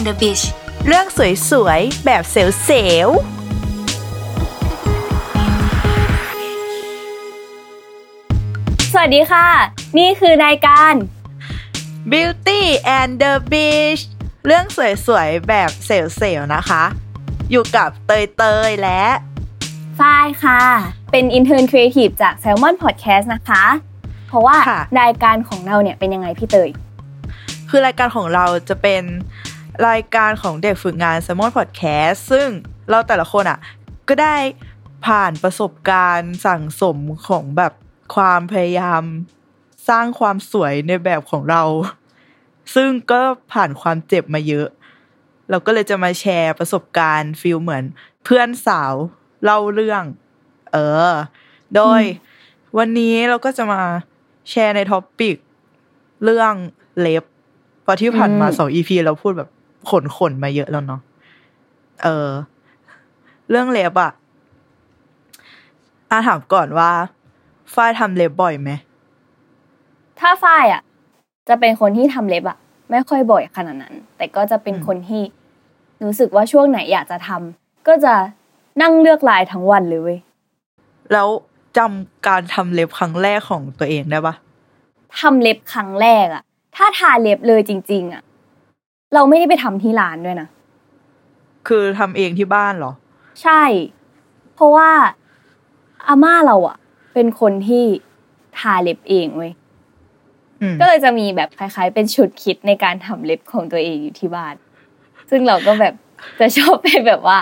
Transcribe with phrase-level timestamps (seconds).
[0.00, 0.46] And the Beast
[0.86, 1.06] เรื่อง
[1.50, 2.44] สวยๆ แบบเซล
[3.06, 3.26] ล์ๆ
[8.92, 9.46] สวัสดีค่ะ
[9.98, 10.92] นี่คือรายการ
[12.12, 12.62] Beauty
[12.98, 14.02] and the Beach
[14.46, 14.64] เรื่อง
[15.06, 15.90] สวยๆ แบบเซ
[16.32, 16.82] ลล์ๆนะคะ
[17.50, 19.02] อยู่กับเตยเตยๆและ
[19.98, 20.62] ฝ้ายค่ะ
[21.10, 23.64] เป็น Intern Creative จาก Salmon Podcast นะคะ
[24.28, 26.70] เพราะว่าค่ะรายการของเราเนี่ยเป็นยังไงพี่เตย
[27.72, 29.02] คือรายการของเราจะเป็น
[29.88, 32.48] รายการของเด็กฝึกงาน s ซ m o n Podcast ซึ่ง
[32.90, 33.58] เราแต่ละคนอะ
[34.08, 34.36] ก็ได้
[35.06, 37.72] ผ่านประสบการณ์สั่งสมของแบบ
[38.14, 39.02] ความพยายาม
[39.88, 41.62] สร้างความสวยในแบบของเรา
[42.74, 43.20] ซึ่งก็
[43.52, 44.68] ผ่านความเจ็บมาเยอะ
[45.50, 47.84] เราก็เลยจะมาแชร์ประสบการณ์ feel เหมือน
[48.24, 48.92] เพื่อนสาว
[49.44, 50.02] เล่าเรื่อง
[50.72, 50.76] เอ
[51.10, 51.14] อ
[51.74, 52.02] โดย
[52.78, 53.82] วันนี้เราก็จะมา
[54.50, 55.36] แชร์ใน topic
[56.24, 56.54] เรื่อง
[57.00, 57.24] เล็บ
[57.84, 59.48] เพราะที่ผ่านมาสองอีพีเราพูดแบบ
[59.90, 61.00] ขนขนๆมาเยอะแล้วเนาะ
[62.02, 62.28] เออ
[63.50, 64.10] เรื่องเล็บอะ
[66.10, 66.90] อาถามก่อนว่า
[67.74, 68.70] ฝ้ายทำเล็บบ่อยไหม
[70.20, 70.82] ถ้าฝ้ายอะ
[71.48, 72.58] จะเป็นคนที่ทำเล็บอะ
[72.90, 75.22] ไม่ค่อยบ่อยขนาดนั้น แต่ก็จะเป็นคนที่
[76.02, 78.14] รู้สึกว่าช่วงไหนอยากจะทำก็จะ
[78.82, 80.18] นั่งเลือกลายทั้งวันเลยเว้ย
[81.12, 81.28] แล้ว
[81.78, 84.34] จำการทำเล็บครั้งแรกของตัวเองได้ปะ
[85.20, 86.42] ทำเล็บครั้งแรกอะ
[86.76, 88.22] ถ้าทาเล็บเลยจริง ๆอะ
[89.14, 90.48] เราไม่ได้ไปทำที่ร้านด้วยนะ
[91.68, 92.92] คือทำเองที่บ้านเหรอ
[93.42, 93.62] ใช่
[94.54, 94.90] เพราะว่า
[96.06, 96.76] อาม่าเราอะ
[97.14, 97.84] เป็นคนที่
[98.58, 99.52] ทาเล็บเองเว้ย
[100.62, 104.54] อืมก็เลยจะมีแบบคล้ายๆ เป็นชุดคิดในการทำเล็บของตัวเองอยู่ที่บ้าน
[105.30, 105.94] ซึ่งเราก็แบบ
[106.40, 107.38] จะชอบไปแบบว่า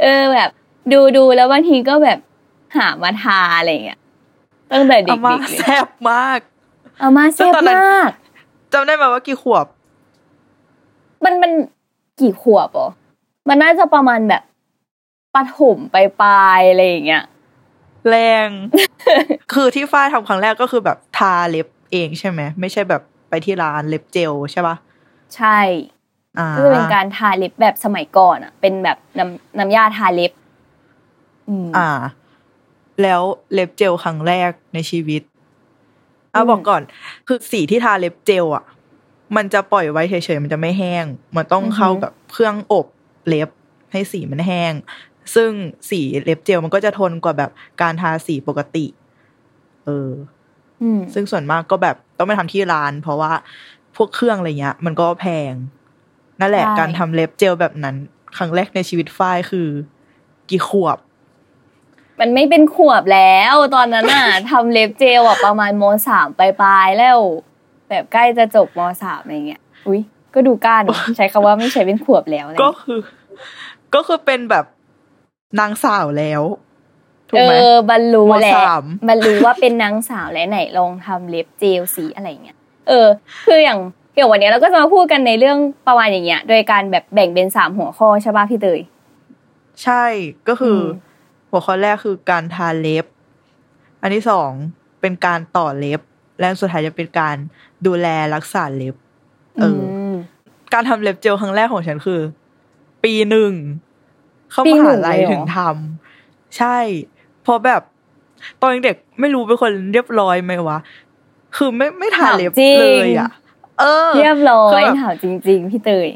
[0.00, 0.50] เออแบบ
[0.92, 2.18] ดูดูๆแล้วบางทีก็แบบ
[2.76, 4.00] หามาทาอะไรอย่างเงี้ย
[4.72, 6.38] ตั้งแต่เด็อากๆมาเลยแซ่บมาก
[7.02, 8.10] อาม่าแซ่บตอนนั้นมาก
[8.72, 9.66] จำได้ไหมว่ากี่ขวบ
[11.24, 11.52] มันมัน
[12.20, 12.88] กี่ขวบอ๋อ
[13.48, 14.42] มันน่าจะประมาณแบบ
[15.34, 17.24] ปฐมปลายๆอะไรอย่างเงี้ย
[18.08, 18.16] แร
[18.46, 18.48] ง
[19.52, 24.76] คือที่ฝ้ายทำครั้งแรกก็คือแบบทาเล็บเองใช่ไหมไม่ใช่แบบไปที่ร้านเล็บเจลใช่ปะ
[25.36, 25.58] ใช่
[26.38, 30.32] อ่าก็จะเป็นการทาเล็บแบบสมัยก่อนอะ เป็นแบบน้ำน้ำยาทาเล็บ
[31.48, 31.90] อืมอ่า
[33.02, 33.22] แล้ว
[33.52, 35.22] เล็บเจลครั้งแรกในชีวิต
[36.34, 36.82] อะอืมบอกก่อน
[37.26, 38.64] คือสีที่ทาเล็บเจลอะ
[39.36, 41.04] มันจะปล่อยไว้เฉยๆมันจะไม่แห้ง
[41.36, 42.86] มันต้องเข้ากับเครื่องอบ
[43.26, 43.48] เล็บ
[43.92, 44.72] ให้สีมันแห้ง
[45.34, 45.50] ซึ่ง
[45.90, 47.50] สีเล็บเจลมันก็จะทนกว่าแบบ
[47.82, 48.86] การทาสีปกติ
[49.84, 50.10] เออ
[50.82, 53.32] อืมซึ่งส่วนมากก็แบบต้องไปทำที่ร้าน เพราะว่า
[53.96, 55.52] พวกเครื่องอะไรเงี้ย มันก็แพง
[56.40, 57.96] นั่นแหละใช่การทำเล็บเจลแบบนั้น
[58.36, 59.68] ครั้งแรกในชีวิตฝ้ายคือ
[60.50, 60.98] กี่ขวบ
[62.20, 67.18] มันไม่เป็นขวบแล้ว ตอนนั้นอะทำเล็บเจลอะประมาณมสามปลายๆแล้ว
[67.92, 70.00] แบบใกล้จะจบมสามอะไรเงี้ยอุ้ย
[70.34, 73.00] ก็ดูกล้าเนอะใช้คำว่าไม่ใช่เป็นขวบแล้วอะไรก็เงี้ยคือ
[73.94, 74.64] ก็คือเป็นแบบ
[75.60, 76.42] นางสาวแล้ว
[77.28, 82.56] ถูเอกไหมอบรรลุแหละมสามบรรลุว่าเป็นนางสาวและไหนลองทำเล็บเจลสีอะไรเงี้ย
[82.88, 83.06] เออ
[83.46, 83.78] คืออย่าง
[84.14, 88.80] เกี่ยววันนี้เราก็จะมาพูดกันในเรื่องประมาณอย่างเงี้ย โดยการแบบแบ่งเป็นสามหัวข้อใช่ป่ะพี่เตย
[89.82, 90.04] ใช่
[90.48, 90.84] ก็คืออม
[91.50, 93.06] หัวข้อแรกคือการทาเล็บ
[94.02, 94.50] อันที่สอง
[95.00, 96.00] เป็นการต่อเล็บ
[96.38, 97.36] และอันสุดท้ายจะเป็นการ
[97.86, 98.94] ดูแลรักษาเล็บ
[99.58, 100.14] เอออม
[100.72, 102.20] การทำเล็บเจลครั้งแรกของฉันคือ
[103.04, 103.52] ปีหนึ่ง
[104.50, 106.78] เข้าปีมหนึ่หางลัยเลยเหรอถึงทำใช่
[107.42, 107.82] เพราะแบบ
[108.60, 110.78] ตอนเด็กไม่รู้เป็นคนเรียบร้อยไหมวะ
[111.56, 113.30] คือไม่ไม่ทาเล็บจริงเลยอะ
[113.80, 116.08] เออ เรียบร้อคือยแบบถามจริง ๆ พี่เตย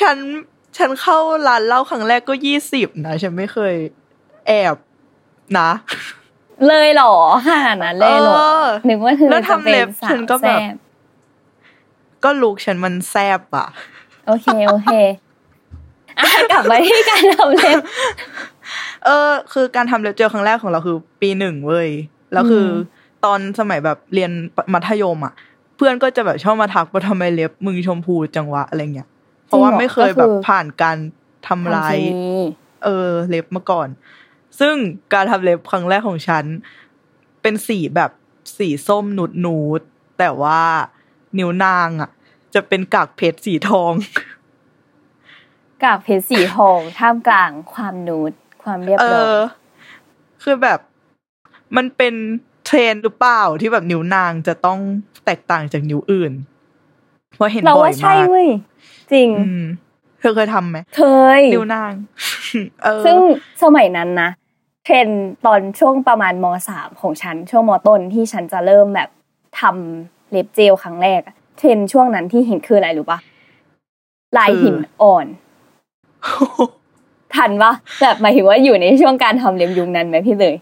[0.00, 0.16] ฉัน
[0.76, 1.18] ฉันเข้า
[1.48, 3.74] ร้านเหล้าครั้งแรกก็ยี่สิบนะ ฉันไม่เคย
[4.46, 4.74] แอบ
[5.58, 5.70] นะ
[6.66, 7.14] เลยเหรอ
[7.48, 10.76] ขนาดนั้นเลยเหรอเออนึกว่าเธอแล้วทำเล็บจะป็ฉันก็แบบสาวซ่
[12.24, 13.68] ก็ลุกฉันมันแซบอะ
[14.26, 14.92] โอเคโอเค
[16.18, 17.78] อะกลับมาที่การทำเล็บ
[19.04, 21.88] เออ คือการทำเล็บเจลครั้งแรกของเราคือ ปีหนึ่งเว้ย
[22.32, 22.72] แล้วคืออม
[23.24, 24.30] ตอนสมัยแบบเรียน
[24.74, 25.34] มัธยมอะ
[25.76, 29.08] เพื่อนก็จะแบบชอบมาทักว่าทำไมเล็บมึงชมพูจังวะอะไรเงี้ย
[29.46, 30.96] เพราะว่าไม่เคยแบบผ่านการ
[31.48, 32.38] ทำร้ายทำเคมี
[32.84, 33.88] เออ เล็บมาก่อน
[34.60, 34.74] ซึ่ง
[35.12, 36.44] การทำเล็บครั้งแรกของฉัน
[37.42, 38.10] เป็นสีแบบ
[38.58, 40.62] สีส้มนูดนูดๆแต่ว่า
[41.38, 42.10] นิ้วนางอะ
[42.54, 43.92] จะเป็นกากเพชรสีทอง
[45.84, 48.32] กากเพชรสีทองท่ามกลางความนูด
[48.62, 49.38] ความเรียบเอร้อยอ
[50.42, 50.78] คือแบบ
[51.76, 52.14] มันเป็น
[52.64, 54.78] เทรนด์หรือเปล่าที่แบบนิ้วนางจะต้อง
[55.24, 56.32] แตกต่างจากนิ้วอื่น
[57.36, 58.48] เพราะเห็นเราบ่อว่ายใช่มากเว้ย
[59.12, 59.64] จริงอืม
[60.20, 61.02] เธอเคยทำไหมเค
[61.40, 61.92] ยนิ้วนาง
[62.82, 63.16] เออซึ่ง
[63.62, 64.30] สมัยนั้นนะ
[64.90, 69.08] เทรนด์ตอนช่วงประมาณมสามของฉันช่วงมต้นที่ฉันจะเริ่มแบบ
[69.60, 73.18] ทำเล็บเจลครั้งแรกอะเทรนด์ช่วงนั้นที่เห็นคืออะไรรู้ปะ
[74.38, 75.26] ลายหินอ่อน
[77.34, 80.56] ทันปะแบบหมายถึงว่าอยู่ในช่วงการทำเล็บยุคนั้นไหมพี่เลย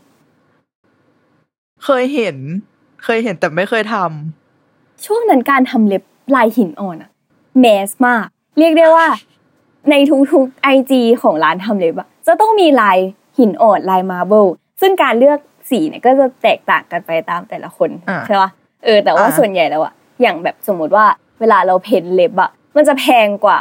[1.85, 2.37] เคยเห็น
[3.05, 6.03] เคยเห็นแต่ไม่เคยทำช่วงนั้นการทำเล็บ
[6.37, 7.11] ลายหินอ่อนอะ
[7.61, 8.25] mass มาก
[8.59, 9.07] เรียกได้ว่า
[9.91, 9.95] ใน
[10.33, 12.99] ทุกๆไอจีของร้านทำเล็บอะจะต้องมีลาย
[13.39, 14.45] หินอ่อนลาย marble
[14.81, 15.39] ซึ่งการเลือก
[15.71, 18.51] สีเนี่ยก็จะแตกต่างกันไปตามแต่ละคนอ่าใช่ปะ
[18.85, 21.07] เออแต่ว่าอ่าส่วนใหญ่แล้วอะอย่างแบบสมมติว่า
[21.41, 23.61] เวลาเราเพ้นเล็บอะมันจะแพงกว่า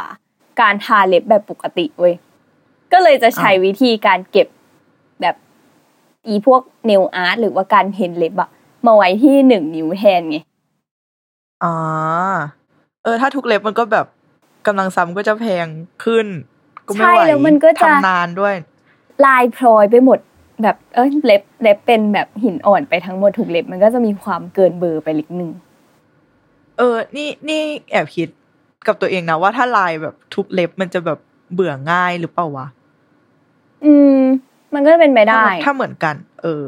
[0.60, 2.14] การทาเล็บแบบปกติเว้ย
[2.92, 4.48] ก็เลยจะใช้วิธีการเก็บ
[5.20, 5.36] แบบ
[6.26, 8.50] อีพวกเนลอาร์ตหรือว่าการเพ้นเล็บอะ
[8.86, 10.38] มาไว้ที่หนึ่งนิ้วแทนไง
[11.64, 11.74] อ่า
[13.04, 14.06] เออ ถ้าทุกเล็บมันก็แบบ
[14.66, 15.66] กำลังซ้ำก็จะแพง
[16.04, 16.26] ขึ้น
[16.86, 18.54] ก็ไม่ใช่ไหวแล้วมันก็จะทำนานด้วย
[19.24, 20.18] ลายพลอยไปหมด
[20.62, 25.50] แบบเอ้ยเล็บเล็บเป็นแบบหินอ่อนไปทั้งหมดถูกเล็บ มันก็จะมีความเกินเบอร์ไปเล็กหนึ่ง
[26.78, 28.28] เออ นี่นี่แอบคิด
[28.86, 31.18] กับตัวเองนะว่าถ้าลายแบบทุกเล็บมันจะแบบ
[31.54, 32.66] เบื่อง่ายหรือเปล่าวะ
[33.84, 34.18] อืม
[34.74, 36.64] มันก็เป็นไปได้ ถ้าถ้าเหมือนกัน เออ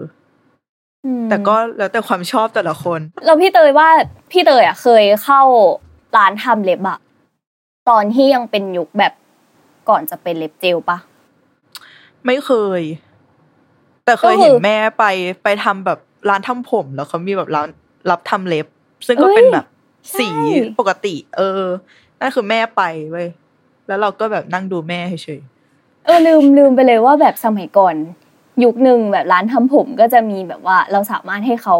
[1.05, 3.89] อืมแต่ก็แล้วแต่ความชอบแต่ละคน เราพี่เตยว่า
[4.33, 5.43] พี่เตยอะ เคยเข้า
[6.17, 6.99] ร้านทำเล็บอะ
[7.89, 9.13] ตอนที่ยังเป็นยุคแบบ
[9.89, 10.99] ก่อนจะเป็นเล็บเจลปะ
[12.27, 12.51] ไม่เค
[12.81, 12.83] ย
[14.05, 15.05] แต่เคยก็คือเห็นแม่ไป
[15.43, 15.99] ไปทำแบบ
[16.29, 17.69] ร้านทำผม แล้วเขามีแบบร้าน
[18.11, 18.67] รับทำเล็บ
[19.07, 19.67] ซึ่งก็เป็นแบบ
[20.19, 21.63] สีใช่ปกติ เออ
[22.21, 23.29] นั่นคือแม่ไปเว้ย
[23.87, 25.41] แล้วเราก็แบบนั่งดูแม่เฉย
[26.05, 27.95] เออลืมลืมไปเลยว่าแบบสมัยก่อน
[28.65, 31.77] ยุคหนึ่งแบบร้านทำผมก็จะมีแบบว่าเราสามารถให้เขา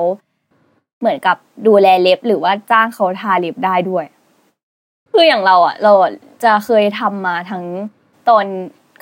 [1.01, 1.37] เหมือนกับ
[1.67, 4.05] ดูแลเล็บ หรือว่าจ้างเขาทาเล็บได้ด้วย
[5.13, 6.13] คืออย่างเราอะ เราอะ
[6.45, 7.65] จะเคยทำมาทั้ง
[8.29, 8.45] ตอน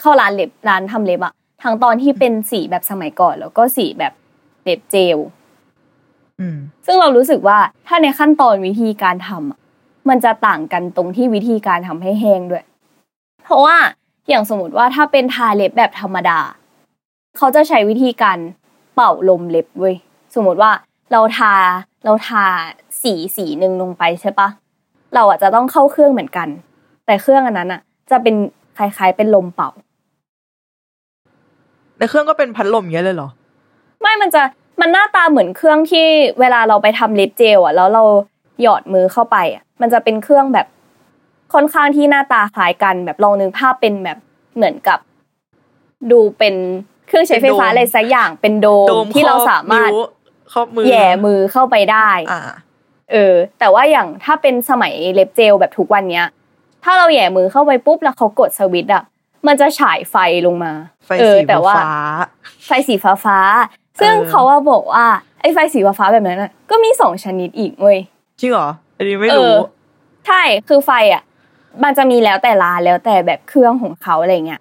[0.01, 1.33] เข้าร้านเล็บร้านทำเล็บอะ
[1.63, 4.13] ทั้งตอนที่เป็นสีแบบสมัยก่อน แล้วก็สีแบบ
[4.65, 9.61] เล็บเจลๆอืมซึ่งเรารู้สึกว่าถ้าในขั้นตอนวิธีการทำอะ
[10.09, 12.65] มันจะต่างกันตรงที่วิธีการทำให้แห้งด้วย
[13.45, 13.77] เพราะว่า
[14.29, 16.39] อย่างสมมติว่าถ้าเป็นทาเล็บแบบธรรมดา
[17.37, 18.39] เขาจะใช้วิธีการ
[18.95, 19.95] เป่าลมเล็บเว้ย
[20.35, 20.71] สมมติว่า
[21.13, 21.55] เราทา
[22.05, 22.45] เราทา
[23.03, 24.49] สีสีหนึ่งลงไปใช่ปะ
[25.15, 26.49] เราอะจะต้องเข้าเครื่องเหมือนกัน
[27.07, 28.35] แต่เครื่องอันนั้นอะ จะเป็น
[28.77, 29.71] คล้ายๆเป็นลมเป่า
[31.99, 33.29] ในเครื่องก็เป็นพัดลมอย่างเงี้ยเลยเหรอ
[34.01, 34.43] ไม่มันจะ
[34.81, 36.07] มันหน้าตาเหมือนเครื่องที่
[36.41, 38.03] เวลาเราไปทำเล็บเจลอะแล้วเรา
[38.63, 40.67] หยอดมือเข้าไปอะมันจะเป็นเครื่องแบบ
[41.55, 44.19] ค่อนข้างที่หน้าตาคล้ายกันแบบลองนึกภาพเป็นแบบ
[44.57, 44.99] เหมือนกับ
[46.11, 46.55] ดูเป็น
[47.07, 49.97] เครื่องใช้ไฟฟ้าเป็นโดมอะไรสักอย่างเป็นโดโดมมที่เราคอบสามารถนิ้ว
[50.53, 52.41] ครอบมือแหย่มือเข้าไปได้อ่า
[53.13, 56.27] เออ แต่ว่าอย่างถ้าเป็นสมัยเล็บเจลแบบทุกวันเนี้ย
[56.85, 59.03] ถ้าเราแหย่มือเข้าไปปุ๊บแล้วเขากดสวิตช์อะ
[59.47, 60.73] มันจะฉายไฟลงมา
[61.07, 61.93] ไฟเออสีแต่ว่าฟ้า
[62.67, 65.05] ไฟสีฟ้าฟ้าๆซึ่งเออเขาว่าบอกว่า
[65.41, 67.99] ไอ้ไฟสีฟ้าฟ้าๆแบบนั้นน่ะก็มีสองชนิดอีกเว้ย
[68.41, 69.61] จริงเหรออันนี้ไม่เอรู้อ
[70.27, 71.23] ใช่คือไฟอะ
[71.83, 74.61] มันจะมีแล้วแต่ร้านแล้วแต่แบบเครื่องของเขาอะไรเงี้ย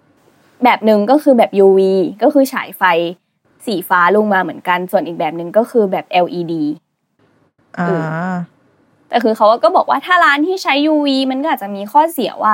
[0.64, 1.80] แบบหนึ่งก็คือแบบ UV
[2.24, 2.84] ก็คือฉายไฟ
[3.66, 6.54] สีฟ้าลงมาเหมือนกัน ส่วนอีกแบบหนึ่งก็คือแบบ LED
[7.80, 8.04] อ่าเออ
[9.10, 12.54] แต่คือเขาก็บอกว่าถ้าร้านที่ใช้ UV มันก็อาจจะมีข้อเสียว่า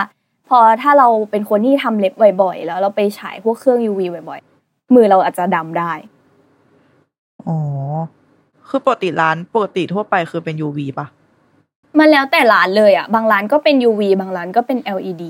[0.56, 5.92] พอถ้าเราเป็นคนที่ทำเล็บบ่อยๆ แล้วเราไปฉายพวกเครื่อง UV บ่อยๆ มือเราอาจจะดำได้
[7.48, 7.58] อ๋อ
[8.70, 11.08] คือปกติร้านปกติทั่วไปคือเป็น UV ปะ
[12.00, 15.24] มันแล้วแต่ร้านเลยอะ บางร้านก็เป็น UV บางร้านก็เป็น LED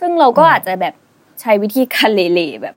[0.00, 0.94] ซึ่งเราก็อาจจะแบบ
[1.40, 2.74] ใช้วิธีการเละๆแบบ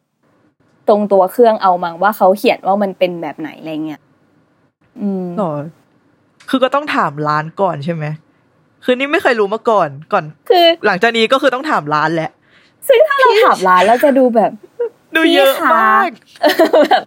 [0.88, 4.02] ตรงตัวเครื่องเอามั้งว่าเขาเขียนว่ามันเป็นแบบไหนอะไรเงี้ย
[5.02, 5.54] อืมหรอ
[6.50, 8.06] คือก็ต้องถามร้านก่อนใช่ไหม
[8.84, 12.32] คือนี่ไม่เคยรู้มาก่อนก่อน คือ หลังจากนี้ก็คือต้องถามร้านแหละ
[12.88, 14.52] ซึ่งถ้าเราถามร้านเราจะดูแบบ
[15.16, 16.10] ดูเยอะพี่คะมาก
[16.86, 17.04] แบบ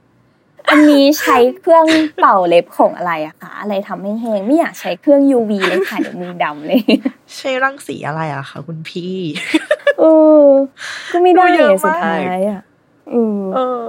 [0.70, 1.86] อันนี้ใช้เครื่อง
[2.18, 6.80] เป่าเล็บของอะไรอะคะอะไรทำให้แห้งไม่อยากใช้เครื่อง UV เลยค่ะเดี๋ยวมือดำเลย
[7.36, 9.16] ใช้รังสีอะไรอะคะคุณพี่
[9.98, 10.04] เอ
[10.44, 10.46] อ
[11.12, 12.62] ก็ไม่ได้ดูเยอะสุดมากท้ายอะ
[13.10, 13.84] เออเออ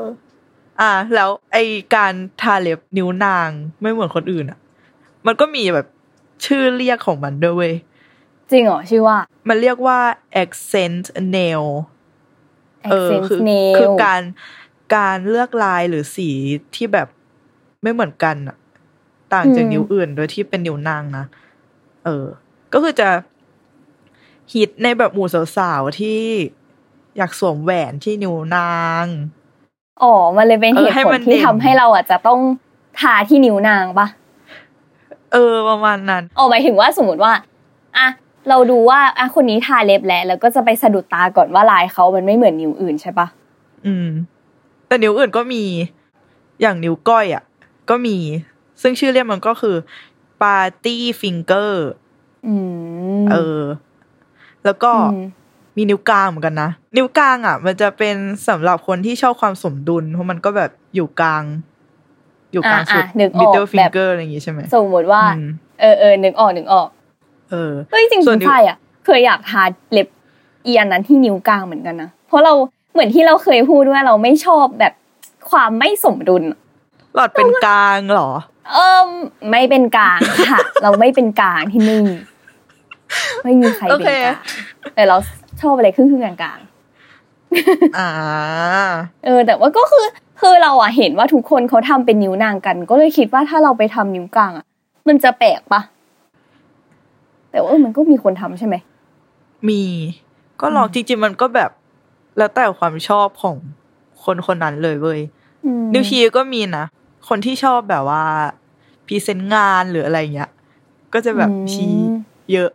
[0.82, 1.58] อะแล้วไอ
[1.96, 3.50] การทาเล็บนิ้วนาง
[3.82, 4.60] ไม่เหมือนคนอื่นอะ
[5.28, 5.88] มันก็มีแบบ
[6.46, 7.74] ชื่อเรียกของมันด้วยเวย
[8.52, 9.18] จริงเหรอชื่อว่า
[9.48, 10.00] มันเรียกว่า
[10.44, 11.04] accent
[11.36, 11.66] nail
[12.92, 14.22] เออ accent คือ nail คือการ
[14.96, 16.30] การเลือกลายหรือสี
[16.76, 17.08] ที่แบบ
[17.82, 18.58] ไม่เหมือนกันอะ
[19.34, 21.26] ต่างจากอืมนิ้วอื่นโดยที่เป็นนิ้วนางนะ
[22.06, 22.26] เออ
[22.74, 23.10] ก็คือจะ
[24.54, 25.28] ฮิตในแบบหมู่
[25.58, 26.22] สาวๆที่
[27.18, 29.06] อยากสวมแหวนที่นิ้วนาง
[30.04, 32.40] อ๋อมันเลยเป็นเอเหอตุให้ผมัลนที่เด่นทำให้เราอะจะต้อง
[33.00, 34.08] ทาที่นิ้วนางปะ
[35.34, 37.34] เออประมาณนั้นอ๋อหมายถึงว่าสมมติว่า
[37.98, 38.08] อะ
[38.50, 43.28] เราดูว่าอะคนนี้ทาเล็บแล้วแล้วก็จะไปสะดุดตาก่อนว่าลายเขามันไม่เหมือนนิ้วอื่นใช่ปะ
[43.86, 44.08] อืม
[44.88, 45.64] แต่นิ้วอื่นก็มี
[46.62, 47.44] อย่างนิ้วก้อยอะ
[47.90, 48.18] ก็มี
[48.82, 49.76] ซึ่งชื่อเรียกมันก็คือ
[50.42, 51.72] party finger
[52.48, 52.54] อื
[53.22, 53.62] มเออ
[54.66, 55.26] แล้วก็อืม
[55.78, 58.16] มีนิ้วกลางเหมือนกันนะ นิ้วกลางอะ มันจะเป็น
[58.50, 61.44] สำหรับคนที่ชอบความสมดุล เพราะมันก็แบบอยู่กลาง
[62.52, 65.50] อยู่กลางสุดอะอะนึกออก middle แบบ finger อะไรอย่างงี้ใช่ไหมสมมติว่าอืม
[65.82, 66.88] เออเออนึกออกนึกออก
[67.52, 70.08] เออเฮ้ยจริงส่คุวนณนิ้วฝ้ายอะ เคยอยากทาเล็บ
[70.66, 72.54] อีอันนั้นที่นิ้วกลางเหมือนกันนะ เพราะเรา
[72.94, 74.94] เหมือนที่เราเคยพูดว่าเราไม่ชอบแบบ
[75.50, 76.44] ความไม่สมดุล
[77.16, 78.32] หลอดเป็นกลางเหรอ
[78.74, 79.02] เออ
[79.50, 82.04] ไม่เป็นกลางค่ะ เราไม่เป็นกลางที่นี่
[83.44, 84.36] ไม่มีใครเป็นกลาง
[84.96, 85.18] แต่เรา
[85.62, 86.60] ชอบอะไรครึ่งครึ่งๆกลาง
[87.98, 90.06] อ่าๆเออ แต่ว่าก็คือ
[90.40, 94.66] คือเราอะเห็นว่าทุกคนเขาทำเป็นนิ้วนางกัน ก็เลยคิดว่าถ้าเราไปทำนิ้วกลางอะ
[95.08, 95.82] มันจะแปลกปะ
[97.52, 98.76] แต่ว่าเออมันก็มีคนทำใช่ไหม
[99.70, 99.82] มี
[100.62, 101.72] ก็ลองจริงๆมันก็แบบ
[102.38, 103.56] แล้วแต่ความชอบของ
[104.24, 105.20] คนคนนั้นเลยเว้ย
[105.66, 106.86] อืมนิวชีก็มีนะ
[107.28, 108.24] คนที่ชอบแบบว่า
[109.08, 110.52] พรีเซนต์งานหรืออะไรเงี้ย
[111.14, 111.96] ก็จะแบบชี้
[112.52, 112.70] เยอะ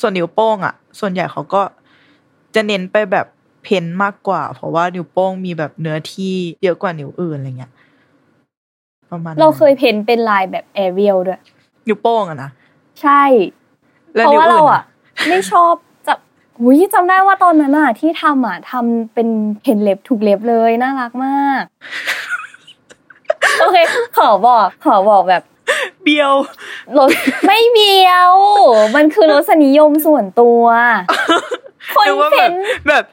[0.00, 1.62] ส่วนนิ้วโป้งอะ ส่วนใหญ่เขาก็
[2.54, 3.26] จะเน้นไปแบบ
[3.68, 7.72] เพ้นท์มากกว่า เพราะว่านิ้วโป้งมีแบบเนื้อที่เยอะกว่านิ้วอื่นอะไรเงี้ย
[9.10, 11.40] ประมาณนั้นเราเคยเพ้นเป็นลายแบบแอเรียลด้วย
[11.88, 12.50] นิ้วโป้งอะนะ
[13.02, 13.22] ใช่
[14.14, 14.82] แล้วเพราะนิ้วว่าอื่เรานอะ
[15.28, 15.74] ไม่ชอบ
[16.06, 16.14] จะ
[16.58, 19.28] หุยจำได้ว่าตอนนั้นอะที่ทำอะทำเป็น
[19.62, 21.62] เพ้นเล็บถูกเล็บเลยน่ารักมาก
[23.60, 23.76] โอเค
[24.18, 25.42] ขอบอก ขอบอกแบบ
[26.02, 26.32] เบียว
[26.98, 27.10] รส
[27.46, 28.32] ไม่เบียว
[28.96, 30.62] มันคือรสนิยมส่วนตัว
[31.94, 32.52] คนนึกว่าแบเพ้บน
[32.88, 33.04] แบบ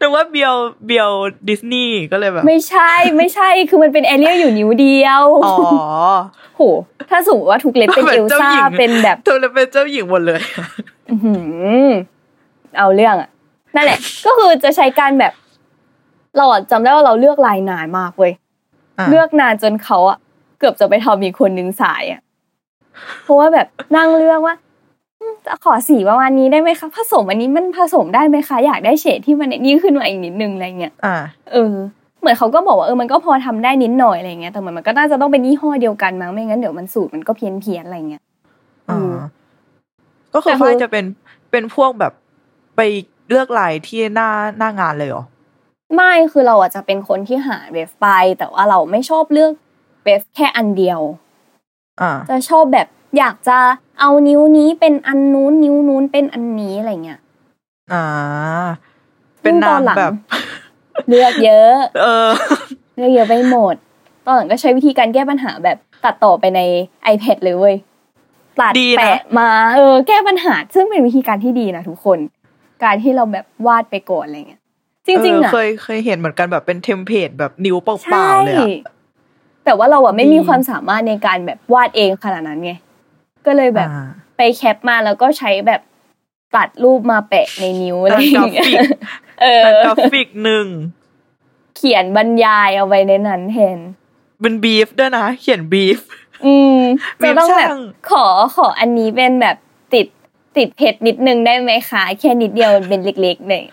[0.00, 0.54] นึกว่าเบียว
[0.86, 1.10] เบียว
[1.48, 5.56] ดิสนีย์ก็เลยแบบ ไม่ใช่ไม่ใช่คือมันเป็นแอเรียลอยู่นิ้วเดียวอ๋อ
[6.56, 6.62] โห
[7.10, 10.40] ถ้าสมมติว่าทุกเล็บเป็นเหมืเออนลเจ้าซ่าหญิงเป็นแบบเธอเลยเป็นเจ้าหญิงหมดเลย
[11.10, 11.34] อื้อหื
[11.86, 11.88] อ
[12.78, 13.28] เอาเรื่องอะ
[13.74, 15.32] นั่นแหละ ก็คือจะใช้การแบบ
[16.36, 18.32] เราอะจำได้ว่าเราเลือกลายนานมากเว้ย
[18.98, 20.18] อะเลือกนานจนเขาอะ
[20.58, 22.20] เกือบจะไปทำมีคนหนึ่งสายอะ
[23.22, 24.69] เพราะว่าแบบนั่งเลือกว่าอืมจะ
[25.64, 31.16] ขอสีประมาณนี้ได้ไหมคะ ผสมอันนี้มันผสมได้ไหมคะ อยากได้เฉดที่มันนี่ขึ้นมาอีกนิดนึงอะไรเงี้ยอ่า
[31.52, 31.74] เออ
[32.20, 38.22] เหมือนเขาก็บอกว่าเออมันก็พอทำได้นิดหน่อยอะไรเงี้ยแต่เหมือนมันก็น่าจะต้องเป็นยี่ห้อเดียวกันมั้งไม่งั้นเดี๋ยวมันสูตรมันก็เพี้ยนเพียนๆอะไรเงี้ย
[38.90, 39.22] อ่อืมา
[40.34, 41.04] ก็คือแต่คือฝ้ายจะเป็น
[41.50, 42.12] เป็นพวกแบบ
[42.76, 42.80] ไป
[43.28, 45.24] เลือกลายที่หน้าหน้างานเลยเหรอ
[45.94, 49.52] ไม่คือเราอาจจะเป็นคนที่หาเว็บไป แต่ว่าเราไม่ชอบเลือก
[50.04, 51.00] เว็บแค่อันเดียว
[52.00, 53.58] อ่าจะชอบแบบอยากจะ
[54.00, 57.20] เอานิ้วนี้เป็นอันนู้นนิ้วนู้นเป็นอันนี้อะไรเงี้ย
[57.92, 58.04] อ่า
[59.42, 60.12] เป็นซึ่งตนาองนหลังแบบ
[61.08, 62.28] เลือกเยอะ เออ
[62.96, 63.74] เลือกเยอะไปหมด
[64.24, 66.60] ตอนหลังก็ใช้วิธีการแก้ปัญหาแบบตัดต่อไปใน
[67.12, 67.76] iPad เลยเว้ย
[68.60, 72.18] ตัดดีนะแปะมา เออ แก้ปัญหา ซึ่งเป็นวิธีการที่ดีนะทุกคน
[72.84, 74.60] การที่เราแบบวาดไปก่อนอะไรเงี้ย
[75.06, 78.68] จริงๆเอออะเคยเคยเห็นเหมือนกันแบบเป็น template แบบนิ้วเปล่าๆ ใช่ เลยอะ
[79.64, 82.72] แต่ว่าเราอะไม่ดีมีความสามารถในการแบบวาดเองขนาดนั้นไง
[83.46, 84.06] ก็เลยแบบอ่า
[84.36, 85.80] ไป cap มาแล้วก็ใช้แบบ
[86.56, 88.78] ตัดรูปมาแปะในนิ้วอะไรอย่างเงี้ยกราฟิก
[89.42, 90.66] เออแต่กราฟิกหนึ่ง
[91.76, 93.78] เขียนบรรยายเอาไว้ในนั้นแทน
[94.40, 95.98] เป็นบีฟด้วยนะ เขียนบีฟ
[96.46, 96.78] อืม
[97.20, 98.24] มีจะต้องแบบช่างขอ
[98.56, 99.56] ขออันนี้เป็นแบบ
[99.94, 100.06] ติด
[100.56, 103.64] ติดเพชรนิดนึงได้ไหมคะ แค่นิดเดียวมันเป็นเล็กๆหน่อย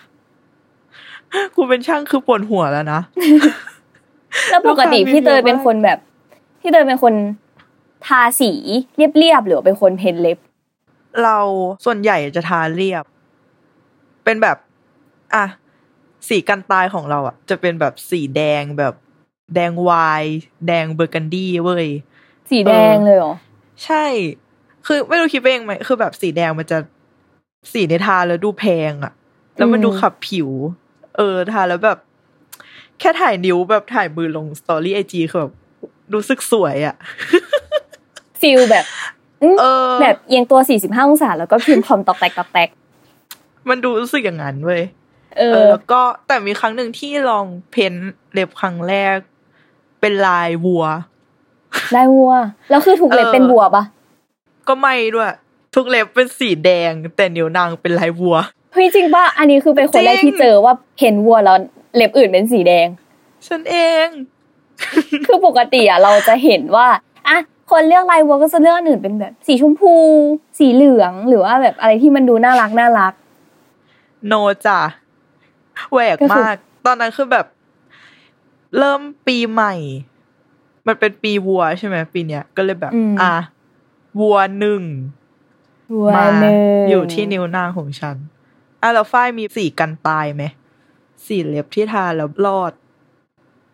[1.56, 3.02] กูเป็นช่างคือปวดหัวแล้วนะ
[4.52, 5.98] แล้วปกติลูกค้าพี่เตยมีเยอะมากเป็นคนแบบ
[6.62, 7.14] พี่เตยเป็นคน
[8.06, 8.52] ทาสี
[8.96, 10.38] เรียบๆหรือเป็นคนเพ้นเล็บ
[11.24, 11.40] เรา
[11.86, 13.06] ส่วนใหญ่จะทาเรียบ
[14.24, 14.58] เป็นแบบ
[15.34, 15.46] อะ
[16.28, 18.94] สีกันตายของเราอะ จะเป็นแบบสีแดงแบบ
[19.56, 20.36] แดงไวน์
[20.68, 21.88] แดงเบอร์กันดี้เว้ย
[22.50, 23.34] สีแดงเลยเหรอ
[23.86, 24.06] ใช่
[24.86, 26.78] คือไม่รู้คิดเองไหม คือแบบสีแดงมันจะ
[27.74, 29.14] สีที่ทาแล้วดูแพงอะ
[29.58, 30.50] แล้วมันอืมดูขับผิว
[31.18, 31.98] เออทาแล้วแบบ
[33.00, 35.54] แค่ถ่ายนิ้วแบบถ่ายมือลง story IG คือแบบ
[36.14, 36.96] รู้สึกสวยอะ
[38.42, 38.86] feel แบบ
[39.44, 42.70] อืมเออแบบเอียงตัว45องศาแล้วก็พิมพ์คอมต๊อกแต๊กต๊อกแต๊ก
[43.70, 44.84] มันดูรู้สึกอย่างนั้นเว้ย
[45.38, 47.94] เอเอออแล้วก็แต่มีครั้งหนึ่งที่ลองเพ้น
[48.34, 49.18] เล็บครั้งแรก
[50.02, 50.86] เป็นลายวัว
[51.94, 52.34] ได้วัว
[52.70, 53.84] แล้วคือถูกเล็บเออเป็นวัวปะ
[54.68, 55.32] ก็ไม่ด้วย
[55.76, 58.38] ทุกเล็บเป็นสีแดง แต่นิ้วนางเป็นลายวัว
[58.74, 61.58] เฮ้ยจริงปะอันนี้คือเป็นคนแรกจริงที่เจอว่าเห็นวัวแล้ว
[61.96, 62.88] เล็บอื่นเป็นสีแดง
[63.48, 63.76] ฉันเอ
[64.06, 64.08] ง
[65.26, 67.00] คือปกติอะเราจะเห็นว่าอะ
[67.70, 69.94] คนเลือกลายวัวก็จะเลือกอันอื่นเป็นแบบสีชมพู
[70.60, 73.14] สีเหลืองหรือว่าแบบอะไรที่มันดูน่ารักน่ารัก
[74.28, 74.34] โน
[74.66, 74.80] จ้ะ
[75.92, 77.46] แหวกก็คือมาก ตอนนั้นคือแบบ
[78.78, 79.74] เริ่มปีใหม่
[80.88, 83.36] มันเป็นปีวัวใช่ไหมปีเนี้ยก็เลยแบบ อะ
[84.20, 84.84] วัวหนึ่ง
[85.94, 86.56] วัวมาหนึ่ง
[86.90, 88.16] อยู่ที่นิ้วนางของฉัน
[88.82, 90.44] อะแล้วฝ้ายมีสีกันตายไหม
[91.26, 92.72] สีเล็บที่ทาแล้วรอด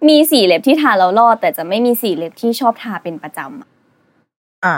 [0.07, 3.72] มีสีเล็บที่ทาแล้วรอด แต่จะไม่มีสีเล็บที่ชอบทาเป็นประจำ
[4.65, 4.77] อะอ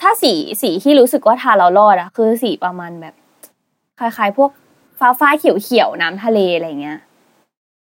[0.00, 0.32] ถ้าสี
[0.62, 3.14] สีที่รู้สึกว่าทาแล้วรอดอะคือสีประมาณแบบ
[3.98, 4.50] คล้ายๆ พวก
[4.98, 6.98] ฟ้าฟ้าเขียวเขียวๆน้ำทะเลอะไรเงี้ย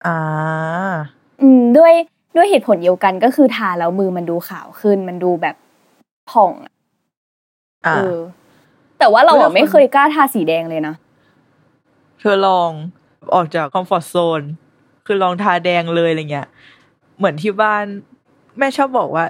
[0.06, 0.18] อ่า
[1.40, 1.92] อืม ด้วย
[2.36, 5.56] ด้วยเหตุผลเดียวกันก็คือทาแล้วมือมันดูขาวขึ้น มันดูแบบ
[6.30, 6.72] ผ่องอะ
[7.86, 8.16] อ่าเออ
[8.98, 10.94] แต่ว่าเราเวลาอะคนไม่เคยกล้าทาสีแดงเลยนะ
[12.20, 12.70] เธอลอง
[13.34, 14.42] ออกจากคอมฟอร์ทโซน
[15.06, 16.48] คือลองทาแดงเลยอะไรเงี้ย
[17.18, 17.84] เหมือนที่บ้าน
[18.58, 19.24] แม่ชอบบอกว่า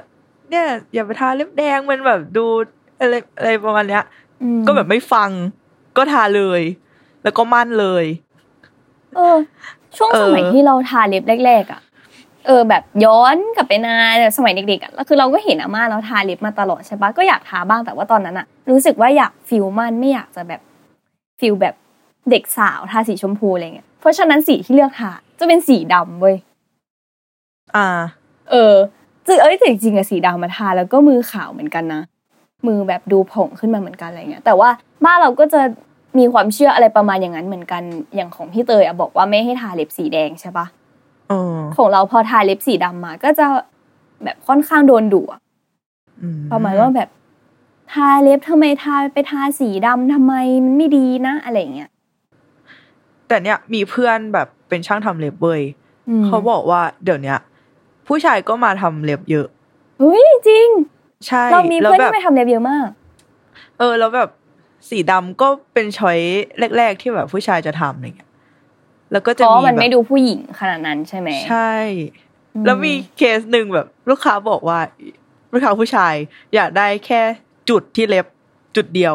[0.50, 2.46] เนี่ย อย่าไปทาเล็บแดงมันแบบดู
[3.00, 4.04] อะไรอะไรประมาณเนี้ย
[4.42, 5.30] อืมก็แบบไม่ฟัง
[5.96, 6.62] ก็ทาเลย
[7.22, 8.04] แล้วก็มั่นเลย
[9.14, 9.36] เออ
[9.96, 11.80] ช่วงเออสมัยที่เราทาเล็บแรกๆอะ
[12.46, 20.60] เออแบบย้อนกลับไปนานแบบสมัยเด็กๆอะแล้วคือเราก็เห็นอาม่าเราทาเล็บมาตลอดใช่ปะก็อยากทาบ้างแต่ว่าตอนนั้นอะรู้สึกว่าอยากฟิลมันไม่อยากจะแบบ
[21.40, 21.74] ฟิลแบบ
[22.30, 26.36] เด็กสาวทาสีชมพูอะไรเงี้ยเพราะฉะนั้นสีที่เลือกทาจะเป็นสีดำเว้ย
[27.76, 27.86] อ่า
[28.50, 28.74] เออ
[29.30, 32.02] จึงเอ้ยแต่จริงๆอะสีดำมาทาแล้วก็มือขาวเหมือนกันนะ
[32.66, 34.68] มือแบบดูผ่องขึ้นมาเหมือนกันอะไรเงี้ย แต่ว่า
[35.04, 35.60] บ้านเราก็จะ
[36.18, 37.82] มีความเชื่ออะไรประมาณอย่างนั้นเหมือนกัน
[38.14, 40.66] อย่างของพี่เตยอะบอกว่าไม่ให้ทาเล็บสีแดงใช่ปะ
[41.28, 43.46] เออของเราพอทาเล็บสีดำมา ก็จะ
[44.24, 45.40] แบบค่อนข้างโดนดุอะ
[46.22, 47.08] อืประมาณว่าแบบ
[47.92, 51.90] ทาเล็บทำไมทาไปทาสีดำทำไมมันไม่ดีนะอะไรเงี้ย
[53.28, 55.62] แต่เนี้ยมีเพื่อนแบบเป็นช่างทำเล็บเว้ย
[56.22, 57.38] มเขาบอกว่าเดี๋ยวเนี้ย
[58.10, 59.46] ผู้ชายก็มาทำเล็บเยอะ
[60.00, 60.68] เฮ้ยจริง
[61.26, 62.88] ใช่เรามีแล้วเพื่อนแบบที่ไปทำเล็บเยอะมาก
[63.78, 64.28] เออ แล้วแบบ
[64.88, 66.18] สีดำก็เป็นช้อย
[66.78, 68.30] แรก ๆ ที่แบบผู้ชายจะทำอะไรเงี้ย
[69.12, 71.72] แล้วก็เพจะราะมีมันแบบไม่ดูผู้หญิงขนาดนั้นใช่ไหมใช่
[72.54, 74.80] อืมแล้วมีเคสหนึ่งแบบ ลูกค้าบอกว่า
[75.52, 76.14] ลูกค้าผู้ชาย
[76.54, 77.20] อยากได้แค่
[77.70, 78.26] จุดที่เล็บ
[78.76, 79.14] จุดเดียว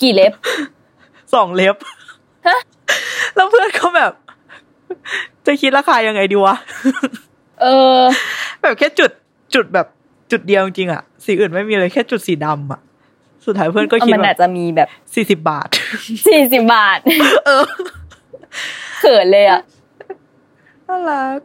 [0.00, 0.32] กี่เล็บ
[1.34, 1.76] สองเล็บ
[2.46, 2.58] ฮะ
[3.34, 4.12] แล้วเพื่อนเขาแบบ
[5.46, 6.56] จะคิดราคายังไงดีวะ
[7.64, 7.98] เออ
[8.62, 9.10] แบบแค่จุด
[9.54, 9.86] จุดแบบ
[10.30, 12.80] จุดเดียวจริงๆอะสีอื่นไม่มีเลยแค่จุดสีดำอะ
[13.44, 15.68] สุดท้ายเพื่อนก็คิดมันแบอาจบจะมีแบบสี่สิบบาท
[16.26, 16.98] สี่สิบบาท
[17.46, 17.64] เออ
[19.00, 19.60] เขินเลยอะ
[20.88, 21.38] น่ารัก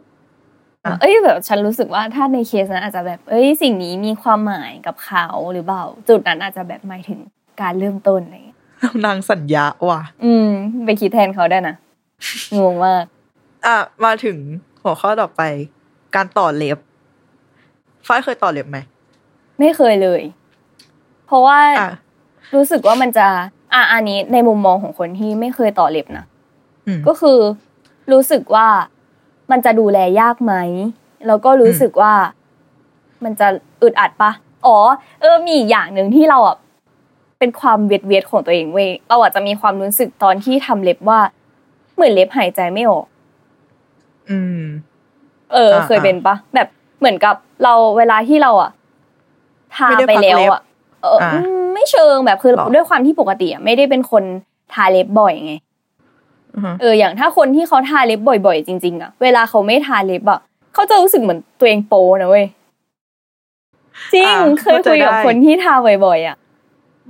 [0.84, 7.18] อะเอ้ยแบบฉันรู้สึกว่าถ้าในเคสนั้นอาจจะแบบ เอ้ยสิ่งนี้มีความหมายกับเขาหรือเปล่า จุดนั้นอาจจะแบบหมายถึง
[7.60, 8.58] การเริ่มต้นอะไรอย่างเงี้ย
[9.06, 10.48] นางสัญญาว่ะ อืม
[10.84, 11.74] ไปคิดแทนเขาได้นะ
[12.58, 13.04] งงมาก
[13.66, 14.36] อะมาถึง
[14.82, 15.42] หัวข้อต่อไป
[16.14, 16.78] การต่อเล็บ
[18.06, 18.78] ฝ้ายเคยต่อเล็บไหม
[19.58, 20.22] ไม่เคยเลย
[21.26, 21.90] เพราะว่าอะ
[22.54, 23.26] รู้สึกว่ามันจะ
[23.74, 26.24] อะอันนี้ในมุมมองของคนที่ไม่เคยต่อเล็บนะ
[26.86, 27.38] อืมก็คือ
[28.12, 28.68] รู้สึกว่า
[29.50, 30.54] มันจะดูแลยากไหม
[31.26, 32.12] แล้วก็รู้สึกว่า
[33.24, 33.48] มันจะ
[33.82, 34.30] อึดอัดปะ
[34.66, 34.76] อ๋อ
[35.20, 36.56] เออ มีอีกอย่างหนึ่งที่เราอะ
[37.38, 41.20] เป็นความเวียดเวียดๆของตัวเองเว้ยเราอาจจะมีความรู้สึกตอนที่ทำเล็บว่า
[41.94, 43.06] เหมือนเล็บหายใจไม่ออก
[44.30, 44.62] อืม
[45.52, 47.34] เอออ่าเคยเป็นปะแบบเหมือนกับ
[47.64, 48.70] เราเวลาที่เราอะ
[49.76, 50.62] ทาไม่ได้ไปแล้วพักเล็บอะ
[51.02, 54.24] เออออ่าอืมไม่เชิงแบบคือหรอด้วยความที่ปกติอะไม่ได้เป็นคน
[54.72, 55.54] ทาเล็บบ่อยไง
[56.54, 60.40] อือฮะเอออย่างถ้าคนที่เขาทาเล็บบ่อยๆ จริงๆอะเวลาเขาไม่ทาเล็บอะ
[60.74, 62.46] เขาจะรู้สึกเหมือนตัวเองโปนะเว้ย
[64.14, 66.36] จริงอ่าเคยคุยกับเข้าใจได้คนที่ทาบ่อยๆอะ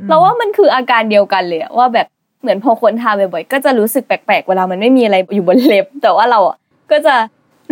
[0.08, 2.06] เราว่ามันคืออาการเดียวกันเลยอะว่าแบบ
[2.40, 6.56] เหมือนพอคนทาบ่อยๆก็จะรู้สึกแปลกๆเวลามันไม่มีอะไรอยู่บนเล็บ แต่ว่าเราอะ
[6.90, 7.14] ก็จะ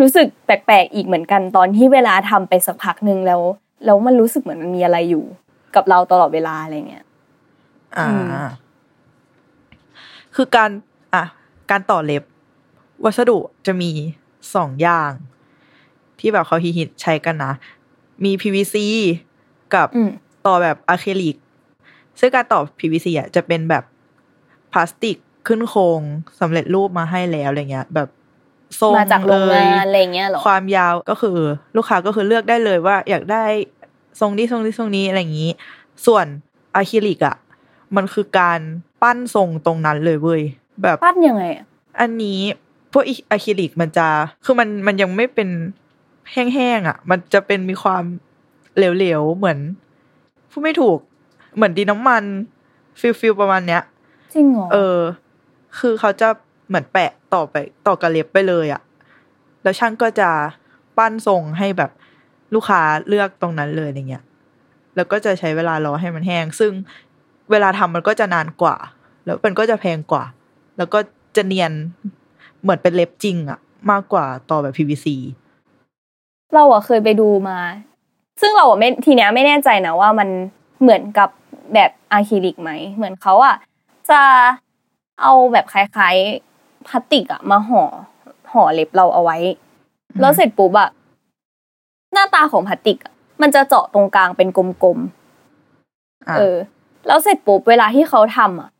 [0.01, 3.41] รู้สึกแปลกๆอีกเหมือนกันตอนที่เวลาทำไปสักพักหนึ่งแล้ว
[3.85, 5.25] แล้วมันรู้สึกเหมือนมันมีอะไรอยู่
[5.75, 7.05] กับเราตลอดเวลาอะไรเงี้ย
[7.99, 8.33] อ่าอืม
[10.35, 10.71] คือการ
[11.15, 11.25] อะ
[11.71, 12.23] การต่อเล็บ
[13.05, 13.91] วัสดุจะมี
[14.55, 15.13] สองอย่าง
[16.19, 17.53] ที่แบบเขาฮิตๆใช้กันนะ
[18.25, 18.77] มี PVC
[19.75, 20.11] กับอืม
[20.47, 21.37] ต่อแบบอะคริลิก
[22.19, 23.85] ซึ่งการต่อ PVC อะจะเป็นแบบ
[24.73, 26.01] พลาสติกขึ้นโครง
[26.41, 28.09] สำเร็จรูปมาให้แล้วอะไรเงี้ย แบบ
[28.81, 31.39] ทรงมาจากโรงงานเยอะไรเงี้ยเหรอความยาวก็คือ
[31.77, 33.45] ลูกค้าก็คือเลือกได้เลยว่า อยากได้
[34.21, 35.51] ทรงนี้ทรงนี้ทรงนี้อะไรอย่างนี้
[36.07, 36.27] ส่วน
[36.77, 37.37] อะคริลิกอะ
[37.97, 38.61] มันคือการ
[39.03, 40.43] ปั้นทรงตรงนั้นเลยเว้ย
[40.83, 41.65] แบบปั้นยังไงอะ
[42.01, 42.41] อันนี้
[42.93, 44.07] พวกอะคริลิกมันจะ
[44.45, 45.49] คือมันมันยังไม่เป็น
[46.33, 48.03] แห้งๆอะ มันจะเป็นมีความ
[48.77, 49.59] เหลวๆเหมือน
[50.51, 50.99] พูดไม่ถูก
[51.57, 52.25] เหมือนดินน้ำมัน
[53.01, 53.83] feel feel ประมาณเนี้ย
[54.35, 54.99] จริงเหรอเออ
[55.79, 56.29] คือเขาจะ
[56.69, 57.55] เหมือนแปะต่อไป
[57.87, 58.83] ต่อกระเล็บไปเลยอะ
[59.63, 60.31] แล้วช่างก็จะ
[60.97, 61.91] ปั้นทรงให้แบบ
[62.55, 64.25] ลูกค้าเลือกตรงนั้นเลยอะไรเงี้ย
[64.97, 66.73] แล้วก็จะใช้เวลารอให้มันแห้ง ซึ่ง
[67.51, 68.77] เวลาทำมันก็จะนานกว่า
[69.25, 70.25] แล้วมันก็จะแพงกว่า
[70.77, 70.99] แล้วก็
[71.37, 71.73] จะเนียน
[72.63, 73.59] เหมือนเป็นเล็บจริงอะ
[73.91, 75.07] มากกว่าต่อแบบ PVC
[76.55, 77.59] เราอะเคยไปดูมา
[78.41, 80.29] ซึ่งเราอะไม่ทีเนี้ยไม่แน่ใจนะว่ามัน
[80.81, 81.29] เหมือนกับ
[81.75, 83.57] แบบอะคริลิกไหม เหมือนเขาอะ
[84.11, 84.21] จะ
[85.23, 86.17] เอาแบบคล้าย
[86.89, 87.83] พลาสติกอะมาห่อ
[88.53, 89.37] ห่อเล็บเราเอาไว้
[90.21, 90.91] แล้วเสร็จปุ๊บอะ
[92.13, 96.57] หน้าตาของพลาสติกอะมันจะเจาะตรงกลางเป็นกลมๆอะเออ
[97.07, 98.71] แล้วเสร็จปุ๊บเวลาที่เขาทำอะ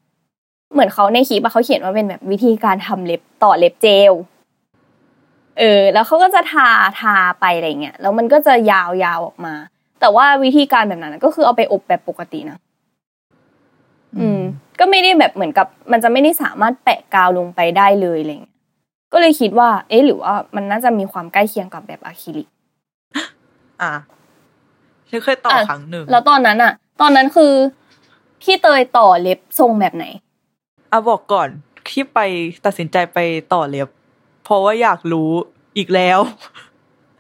[0.73, 4.13] เหมือนเขาในคลิปอะเขาเขียนว่าเป็นแบบวิธีการทำเล็บต่อเล็บเจล
[5.59, 6.69] เออ แล้วเขาก็จะทา
[7.01, 9.55] ทาไปอะไรเงี้ย แล้วมันก็จะยาวยาวออกมา
[10.01, 12.59] แต่ว่าวิธีการแบบนั้นก็คือเอาไปอบแบบปกตินะ
[14.19, 14.41] อืม
[14.79, 18.57] ก็ไม่ได้แบบเหมือนกับ มันจะไม่ได้สามารถแปะกาวลงไปได้เลยอะไรเงี้ย
[19.13, 22.49] ก็เลยคิดว่า เอ๊ะหรือว่ามันน่าจะมีความใกล้เคียงกับแบบอะคริลิก
[23.83, 23.95] อะ
[25.11, 27.53] ฉันเคยต่ออะครั้งหนึ่งแล้วตอนนั้นอะตอนนั้นคือ
[28.43, 30.05] พี่เตยต่อเล็บทรงแบบไหน
[30.93, 31.49] อะบอกก่อน
[31.89, 32.19] ที่ไป
[32.65, 33.19] ตัดสินใจไป
[33.53, 33.89] ต่อเล็บ
[34.45, 35.31] เพราะว่าอยากรู้
[35.77, 36.19] อีกแล้ว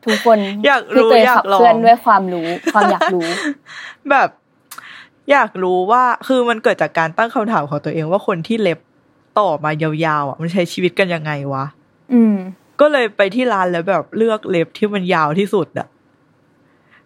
[0.06, 3.28] ทุกคนอยากรู้พี่เตยอยากขับลองเคลื่อนด้วยความรู้ ความอยากรู้
[4.10, 4.28] แบบ
[5.32, 8.78] อยากรู้ว่าคือมันเกิดจากการตั้งคำถามของตัวเองว่าคนที่เล็บ
[9.38, 11.64] ต่อมายาวๆอะมันใช้ชีวิตกันยังไงวะ
[12.12, 12.36] อืม
[12.80, 15.86] ก็เลยไปที่ร้านแล้วแบบเลือกเล็บที่มันยาวที่สุดอะ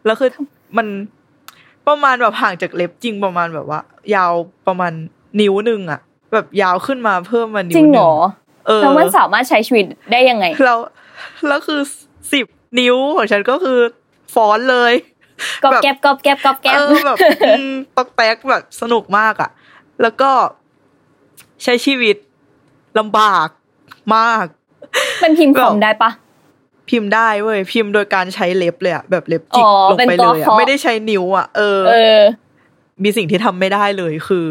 [0.04, 0.30] แล้วคือ
[0.76, 0.86] มัน
[1.88, 3.80] ประมาณแบบห่างจากเล็บจริงประมาณแบบว่า
[4.14, 4.32] ยาว
[4.66, 4.92] ประมาณ
[5.40, 6.00] นิ้วหนึ่งอะ
[6.32, 8.12] แบบยาวขึ้นมาเพิ่มมานิ้จวริงหเหรนึ่งอ
[8.66, 10.78] เออแล้วมันสามารถใช้ชีวิตได้ยังไงแล้ว
[11.48, 11.80] แล้วคือ
[12.32, 12.46] สิบ
[12.78, 13.78] นิ้วของฉันก็คือ
[14.34, 14.92] ฟ้อนเลย
[15.64, 17.16] กอบแก๊บกอบแก๊บกอบแก๊บเออแบบ
[17.48, 19.50] อืมตอกแตกแบบสนุกมากอะ
[20.02, 20.30] แล้วก็
[21.62, 22.16] ใช้ชีวิต
[22.98, 23.48] ลำบาก
[24.16, 24.46] มาก
[25.22, 26.10] มันพิมพ์คอมแบบได้ปะ
[26.88, 32.20] พิมพ์ได้เว้ยพิมพ์โดยการใช้เล็บเลยอะแบบเล็บจิกอ๋อลงเป็นไปตัเลวยอะเคาะไม่ได้ใช้นิ้วอะเออเออ
[33.02, 34.46] มีสิ่งที่ทำไม่ได้เลยคือ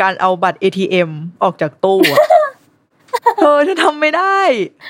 [0.00, 1.10] การเอาบัตร ATM
[1.42, 2.18] ออกจากตู้อะ
[3.38, 4.38] เธอจะทำไม่ได้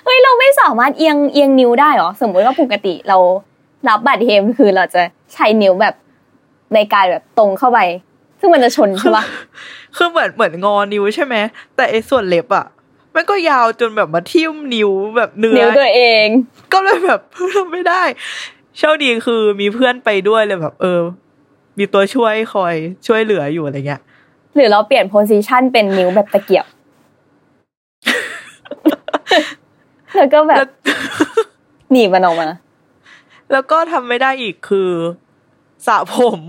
[0.04, 3.18] เฮ้ยเราไม่สามารถเอียงเอียงนิ้วได้เหรอสมมติว่าปกติเรา
[3.88, 5.02] รับบัตรเทมคือเราจะ
[5.34, 5.94] ใช้นิ้วแบบ
[6.74, 7.78] ในการแบบตรงเข้าไป
[8.40, 9.24] ซึ่งมันจะชนใช่ปะ
[9.96, 11.34] คือเหมือนเหมือนงอนิ้วใช่ไหม
[11.76, 12.66] แต่ไอ้ส่วนเล็บอะ
[13.14, 16.26] มันก็ยาวจนแบบมาทิ่มนิ้วแบบเนื้อนิ้วตัวเอง
[16.72, 17.20] ก็เลยแบบ
[17.54, 18.02] ทำไม่ได้
[18.78, 21.00] โชคดีคือมีเพื่อนไปด้วยเลยแบบ เออ
[21.78, 22.74] มีตัวช่วยคอย
[23.06, 24.00] ช่วยเหลืออยู่อะไรเงี้ย
[24.54, 26.66] หรือเราเปลี่ยนโพซิชันเป็นนิ้วแบบตะเกียบ
[30.16, 30.68] แล้วก็แบบแล้ว
[31.90, 32.48] หนีบมันออกมา
[33.52, 34.90] แล้วก็ทำไม่ได้อีกคือ
[35.86, 36.40] สระผม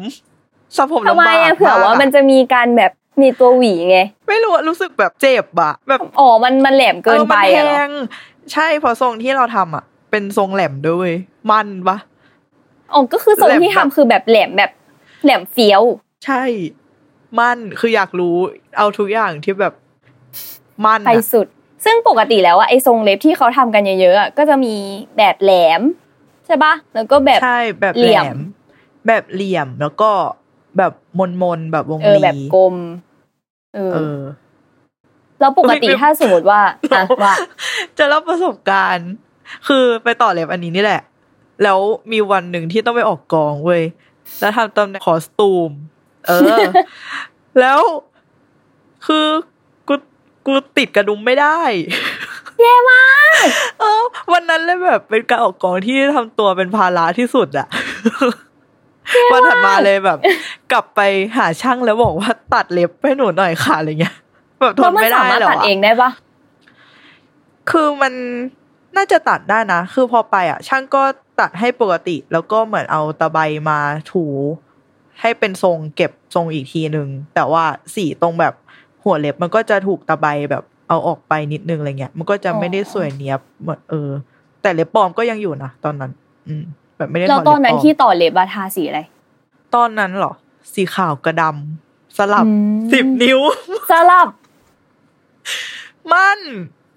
[0.77, 7.89] สระผมทำลำไมบากอะเผื่อว่าากมันจะมีการแบบมีตัวหวีไง ไม่รู้อะรู้สึกแบบเจ็บอะแบบอ๋อมันมันแหลมเกินไปอออะมันเหรแพอง
[8.53, 11.15] ใช่เพอทรงที่เราทำอะเป็นทรงแหลมด้วยเวย
[11.51, 11.97] มันปะ
[12.93, 14.71] อ๋อก็คือทรงที่แหลมแบบทำคือแบบแหลมแบบ
[15.23, 15.81] แหลมเฟี้ยว
[16.25, 16.43] ใช่
[17.39, 18.35] มันคืออยากรู้
[18.77, 19.73] เอาทุกอย่างที่แบบ
[20.85, 21.47] มันไปอะสุด
[21.85, 24.75] ซึ่งปกติแล้วอะไอ้ทรงเล็บที่เขาทำกันเยอะๆอะก็จะมี
[25.17, 25.81] แบบแหลม
[26.47, 28.39] ใช่ปะแล้วก็แบบใช่แบบเหลี่แหลยมม
[29.07, 30.11] แบบเหลี่ยมแล้วก็
[30.77, 32.75] แบบมนมนๆแบบวงเออรีแบบกลม
[33.75, 34.19] เออเออ
[35.39, 37.33] แล้วปกติเฮ้ยถ้าสมมติว่าอะว่า
[37.97, 39.11] จะเล่าประสบการณ์
[39.67, 41.01] คือไปต่อเล็บอันนี้นี่แหละ
[41.63, 41.79] แล้ว
[42.11, 43.83] มีวันหนึ่งที่ต้องไปออกกองเว้ย
[44.39, 45.71] แล้วทำตำแหน่งคอสตูม
[46.27, 46.61] เออ
[47.59, 47.79] แล้ว
[49.07, 49.25] คือ
[49.87, 49.95] กู
[50.47, 51.59] กูติดกระดุมไม่ได้
[52.61, 53.01] แย่มา
[53.43, 53.45] ก
[53.79, 54.01] เออ
[54.33, 57.67] วันนั้นเลยแบบเป็นการออกกองที่ทำตัวเป็นภาระที่สุดอะ
[59.31, 60.19] วันถัดมาเลยแบบ
[60.71, 61.01] กลับไป
[61.37, 64.15] หาช่างแล้วบอกว่าตัดเล็บให้หนูหน่อยค่ะอะไรเงี้ย
[64.59, 66.09] แบบทแล้วนมันไม่ได้สามารถแล้วตัดอะเองได้ปะ
[67.69, 68.13] คือมัน
[68.97, 71.03] น่าจะตัดได้นะ คือพอไปอะ ช่างก็
[71.39, 73.39] ตัดให้ปกติ แล้วก็เหมือนเอาตะไบ
[73.69, 73.79] มา
[74.11, 74.25] ถู
[75.21, 77.63] ให้เป็นทรงเก็บทรงอีกทีหนึ่งแต่ว่า
[77.95, 78.53] สีตรงแบบ
[79.03, 84.09] หัวเล็บมันก็จะถูกตะไบแบบ เอาออกไปนิดนึงอะไรเงี้ย มันก็จะไม่ได้สวยเนียบเหมือนเออ
[84.61, 86.11] แต่เล็บปลอมก็ยังอยู่นะตอนนั้น
[86.47, 86.63] อืม
[86.97, 89.01] แบบไม่ได้ถแล้วอดตเล็อบนปนั้นลอมที่ต่อเล็บอะทาสีอะไร
[89.75, 90.33] ตอนนั้นเหรอ
[90.73, 93.39] สีขาวกระดำสลับอืมสิบนิ้ว
[93.91, 94.29] สลับ
[96.11, 96.39] มัน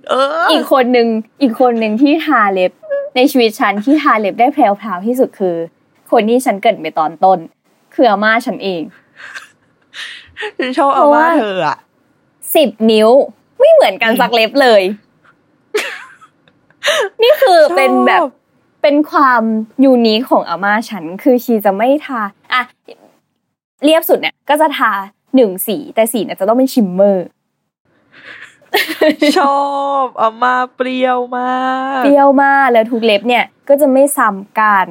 [0.09, 1.09] เออ อีกคนหนึ่ง
[1.43, 2.73] อีกคนหนึ่งที่ทาเล็บ
[3.17, 4.63] ในชีวิตฉันที่ทาเล็บได้แพร
[4.97, 5.57] วๆที่สุดคือ
[6.11, 7.39] คนที่ฉันเกริดไปตอนต้น
[7.95, 8.83] คืออาม่าฉันเอง
[10.59, 11.77] ฉันชอบเพอาราะว่าม่าเธออะ
[12.57, 13.11] สิบนิ้ว
[13.61, 14.83] ไม่เหมือนกันสักเล็บเลย
[17.23, 18.31] นี่คือเป็นแบบชอบ
[18.83, 19.43] เป็นความ
[19.85, 22.63] ยูนิคของอาม่าฉัน คือชีจะไม่ทาอะ
[23.85, 24.93] เรียบสุดเนี่ย ก็จะทา
[25.37, 27.27] หนึ่งสีแต่สีเนี่ยจะต้องเป็นชิมเมอร์
[29.39, 29.63] ชอ
[30.05, 31.55] บอาม่าเปรี้ยวมา
[31.99, 34.89] กเปรี้ยวมากแล้วทุกเล็บเนี่ย ก็จะไม่ซ้ำกัน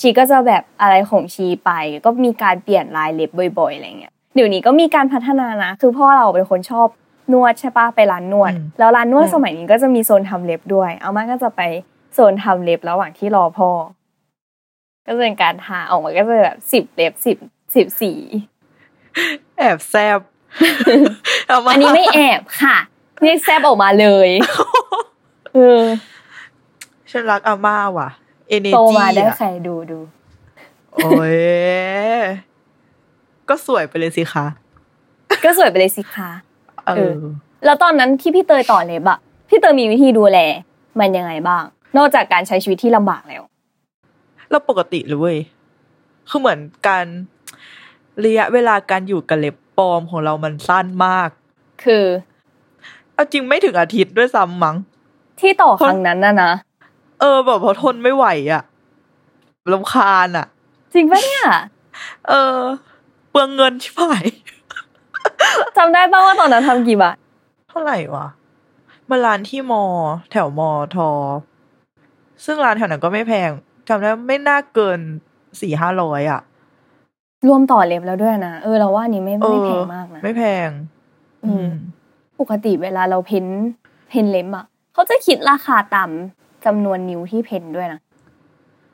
[0.00, 1.70] ชีก็จะแบบอะไรของชีไป
[2.04, 6.88] ก็มีการเปลี่ยนลายเล็บบ่อยๆอะไรเงี้ยเดี๋ยวนี้ก็มีการพัฒนานะ คือพ่อเราเป็นคนชอบ
[7.32, 11.60] นวดใช่ปะไปร้านนวด แล้วร้านนวดสมัยนี้ก็จะมีโซนทำเล็บด้วย เอามาก็จะไป
[12.14, 13.70] โซนทำเล็บระหว่างที่รอพ่อ
[15.06, 17.36] ก็จะเป็นการทาออกมาก็จะแบบสิบเล็บสิบ
[17.74, 18.12] สิบสี
[19.58, 22.76] แอบแซบาาอันนี้ไม่แอบค่ะ
[23.22, 24.28] เรียกแซบออกมาเลย
[25.54, 25.82] เออ
[27.10, 28.08] ฉันรักอาม่าว่ะ
[28.48, 29.98] เอเนโตจีมาได้อะใครดูดู
[30.92, 31.36] โอ้ย
[33.48, 34.46] ก็สวยไปเลยสิคะ
[35.44, 36.30] ก็สวยไปเลยสิคะ
[36.86, 37.24] เอเอออ
[37.64, 39.18] แล้วตอนนั้นที่พี่เตยต่อเล็บอะ
[39.48, 40.38] พี่เตยมีวิธีดูแล
[41.00, 41.62] มันยังไงบ้าง
[41.96, 43.42] นอกจากการใช้ชีวิตที่ลำบากแล้ว
[44.50, 45.38] เราปกติเลยเว้ย
[46.28, 47.04] คือเหมือนการ
[48.24, 51.30] ระยะเวลาการอยู่กับเล็บปลอมของเรามันสั้นมาก
[51.84, 52.04] คือ
[53.14, 54.76] เอาจริงไม่ถึงอาทิตย์ด้วยซ้ำมั้ง
[55.40, 56.52] ที่ต่อครั้งนั้นน่ะนะ
[57.20, 58.62] เออ แบบพอทนไม่ไหวอะ
[59.72, 60.46] ลำคาญอะ
[60.94, 61.44] จริงปะเนี่ย
[62.28, 62.58] เออ
[63.30, 64.24] เปลืองเงินชิบหาย
[65.76, 67.16] จำได้ป่าว่าตอนนั้นทำกี่บาท
[67.68, 68.26] เท่าไหร่วะ
[69.10, 69.82] มาร้านที่มอ
[70.30, 71.10] แถวมอทอ
[72.44, 73.50] ซึ่งร้านแถวนั้นก็ไม่แพง
[73.88, 74.98] จำได้ไม่น่าเกิน
[75.60, 76.40] สี่ห้าร้อยอะ
[77.48, 80.68] รวมต่อเล็บแล้วด้วยนะ เออเราว่าอันนี้ไม่ไม่แพงมากนะ ไม่แพง
[81.44, 81.68] อืม
[82.40, 83.46] ปกติเวลาเราเพ้น
[84.10, 86.10] เพ้นเล็บอะเขาจะคิดราคาตาม
[86.64, 88.00] จำนวนนิ้วที่เพ้นด้วยนะ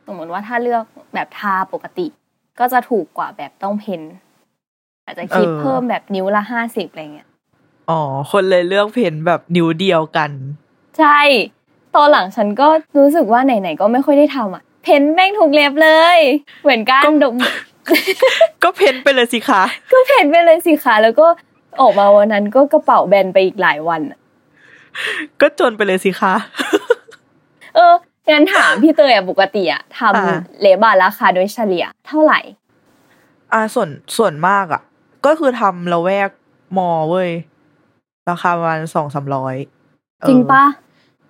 [0.06, 0.84] สมมติว่าถ้าเลือก
[1.14, 2.06] แบบทาปกติ
[2.58, 4.00] ก็จะถูกกว่าแบบต้องเพ้น
[5.08, 7.28] อาจจะคิดเออเพิ่มแบบนิ้วละห้าสิบอะไรเงี้ย
[7.90, 10.30] อ๋อ คนเลยเลือกเพนแบบนิ้วเดียวกัน
[10.98, 11.18] ใช่
[11.94, 12.68] ตอนหลังฉันก็
[12.98, 16.18] รู้สึกว่าไหนๆก็ไม่ค่อยได้ทำอะ เพ้นแม่งถูกเล็บเลย
[16.62, 17.36] เหมือนกันก็ดม
[18.62, 21.26] ก็เพนไปเลยสิคะก็เพ้นไปเลยสิคะแล้วก็
[21.80, 24.18] ออกมาวันนั้นก็กระเป๋าแบนไปอีกหลายวันอะ
[25.40, 26.34] ก็จนไปเลยสิคะ
[27.74, 27.94] เออ
[28.30, 32.40] งั้นถามพี่เตยอะปกติอะทอ่าำเลบาราคาโดยเฉลี่ย เท่าไหร่
[33.52, 34.82] อ่าส่วนส่วนมากอะ
[35.26, 36.30] ก็คือทำละแวก
[36.78, 37.30] มอเว้ย
[38.30, 39.56] ราคาประมาณสองสามร้อย
[40.28, 40.64] จริงปะ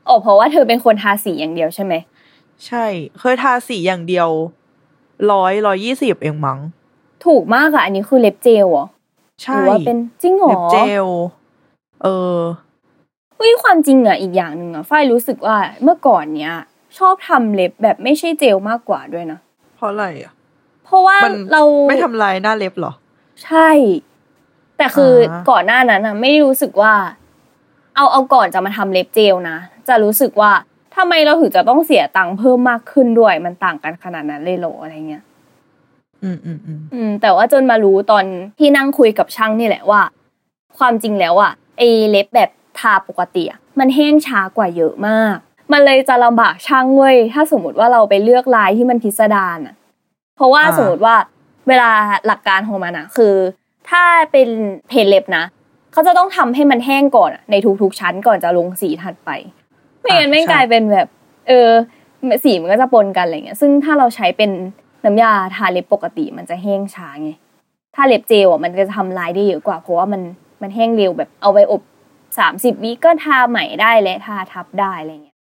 [0.08, 1.94] อ๋อเพราะว่าเธอเป็นคนทาสีอย่างเดียวใช่ไหม
[2.66, 2.84] ใช่
[3.20, 4.28] เคยทาสีอย่างเดียว
[5.32, 6.58] ร้อยร้อยยี่สิบเองมั้ง
[7.26, 8.90] ถูกมากอะอันนี้คือเล็บเจลเหรอห
[9.42, 11.06] ใช่รือว่าเป็นจริงเหรอเล็บเจล
[12.02, 12.38] เออ
[13.36, 16.52] เฮ้ยความจริงอะอีกอย่างหนึ่งอะฝ้ายรู้สึกว่าเมื่อก่อนเนี้ย
[16.98, 19.38] ชอบทำเล็บแบบไม่ใช่เจลมากกว่าด้วยนะ
[19.76, 20.32] เพราะอะไรอะ
[20.84, 22.92] เพราะว่ามันเราไม่ทำลายหน้าเล็บเหรอ
[23.44, 23.70] ใช่
[24.76, 26.94] แต่คืออาก่อนหน้านั้นอะไม่ได้รู้สึกว่า
[27.96, 30.52] เอาเอาก่อนจะมาทำเล็บเจลนะจะรู้สึกว่า
[30.96, 35.22] ทำไมเราถึงจะต้องเสียตังค์เพิ่มมากขึ้นด้วย มันต่างกันขนาดนั้นเลยเหรออะไรเงี้ย
[36.22, 38.24] อืมอืมอืมอืมแต่ว่าจนมารู้ตอน
[38.58, 40.02] ที่นั่งคุยกับช่างนี่แหละว่า
[40.78, 45.36] ความจริงแล้วอะไอเล็บแบบทาปกติอะมันแห้งช้ากว่าเยอะมาก
[45.72, 49.74] มันเลยจะลำบากช่างเว้ยถ้าสมมติว่าเราไปเลือกลายที่มันพิสดารอะ
[50.36, 51.16] เพราะว่าสมมติว่า
[51.68, 51.90] เวลา
[52.26, 53.34] หลักการของมันอะคือ
[53.90, 54.02] ถ้า
[54.32, 54.48] เป็น
[54.88, 55.44] เพลเล็บนะ
[55.92, 59.30] เขาจะต้องทำให้มันแห้งก่อนอะในทุกๆชั้นก่อนจะลงสีถัดไป
[60.00, 61.08] ไม่งั้นไม่งกลายเป็นแบบ
[61.48, 61.70] เออ
[62.44, 64.50] สีมันก็จะปนกันอะไรเงี้ย ซึ่งถ้าเราใช้เป็น
[65.04, 67.30] น้ำยาทาเล็บปกติมันจะแห้งช้าไง
[67.96, 70.22] ถ้าเล็บเจลอะมันจะทำลายได้เยอะกว่า เพราะว่ามัน
[70.62, 71.82] มันแห้งเร็วแบบเอาไปอบ
[72.38, 75.36] สามสิบวิก็ทาใหม่ได้และทาทับได้อะไรเงี้ย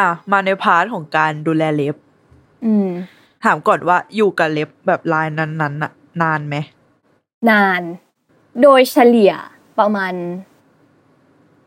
[0.00, 1.96] อะมาใน part ของการดูแลเล็บ
[2.66, 2.88] อืม
[3.44, 6.56] ถามก่อนว่าอยู่กับเล็บแบบลายนั้นๆน่ะ นานไหม
[7.50, 7.82] นาน
[8.62, 9.32] โดยเฉลี่ย
[9.78, 10.12] ประมาณ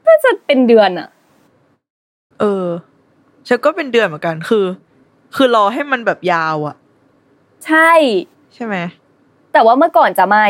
[0.08, 1.10] น่าจะเป็นเดือนอะ
[2.40, 2.68] เออ
[3.48, 4.66] ฉันก็เป็นเดือนเหมือนกันคือ
[5.36, 6.76] คือรอให้มันแบบยาวอะ
[7.66, 7.92] ใช่
[8.54, 8.76] ใช่ไหม
[9.54, 10.46] แต่ว่าเมื่อก่อนจะไม่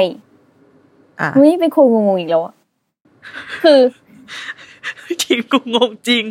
[1.21, 2.55] อะเฮ้ยเป็นคนงงๆอีกแล้วอะ
[3.63, 3.81] คือ
[5.21, 6.23] จริงกูงงจริง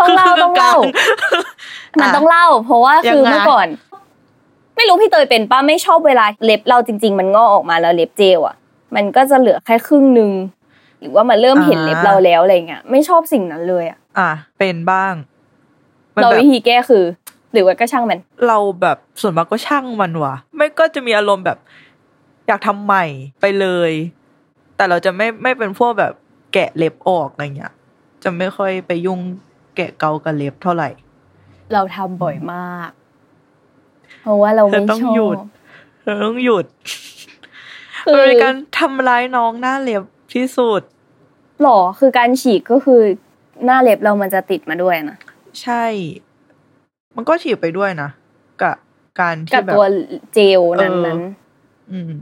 [0.00, 3.68] ต้องเล่าคืต้องเล่ากลมันต้องเล่า เพราะว่าคือยังไงเมื่อก่อน
[4.76, 8.56] ไม่รู้พี่เตยเป็นป้าไม่ชอบเวลาเล็บเราจริง ๆ มันงอกออกมาแล้วเล็บเจลอะ
[8.94, 10.30] มันก็จะเหลือแค่ครึ่งหนึ่ง
[11.00, 15.14] หรือว่ามันเริ่มเห็นเล็บเราแล้วอะไรเงี้ยไม่ชอบสิ่งนั้นเลยอะอะเป็นบ้าง
[16.14, 17.04] มันเราแบบวิธีแก้คือ
[17.52, 21.58] หรือว่าก็ช่างมัน เราแบบส่วนมากก็ช่างมันว่ะ ไม่ก็จะมีอารมณ์แบบ
[22.48, 23.04] อยากทำใหม่
[23.40, 23.92] ไปเลย
[24.76, 26.12] แต่เราจะไม่ไม่เป็นพวกแบบ
[26.52, 27.72] แกะเล็บออกอะไรเงี้ย
[28.22, 29.20] จะไม่ค่อยไปยุ่ง
[29.78, 30.88] แกะเกากับเล็บเท่าไหร่
[31.72, 32.90] เราทำบ่อยมาก
[34.22, 35.36] เพราะว่าเราไม่เธอต้องชอบหยุด
[36.02, 36.64] เธอต้องหยุด
[38.04, 40.02] คือมันเป็นการทำร้ายน้องหน้าเล็บ
[40.34, 40.82] ที่สุด
[41.62, 43.00] หรอคือการฉีกก็คือ
[43.64, 45.18] หน้าเล็บเรามันจะติดมาด้วยนะ
[45.62, 45.84] ใช่
[47.16, 48.10] มันก็ฉีดไปด้วยนะ
[48.62, 48.74] กับ
[49.20, 49.86] การที่กับแบบตัว
[50.34, 51.20] เจลนั้นเออนั้น
[51.92, 52.12] อืม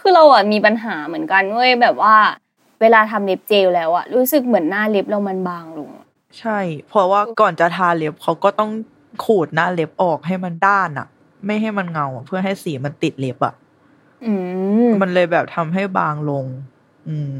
[0.00, 2.16] คือเราอะมีปัญหาเหมือนกันเว้ยแบบว่า
[2.80, 5.90] เวลาทำเล็บเจลแล้วอะรู้สึกเหมือนหน้าเล็บเรามันบางลง
[6.38, 8.70] ใช่ เพราะว่าก่อนจะทาเล็บเขาก็ต้อง
[9.24, 11.06] ขูดหน้าเล็บออกให้มันด้านอะ
[11.46, 13.54] ไม่ให้มันเงาอะเพื่อให้สีมันติดเล็บอะ
[14.26, 14.32] อื
[14.86, 16.44] มมันเลยแบบทำให้บางลง
[17.08, 17.32] อืม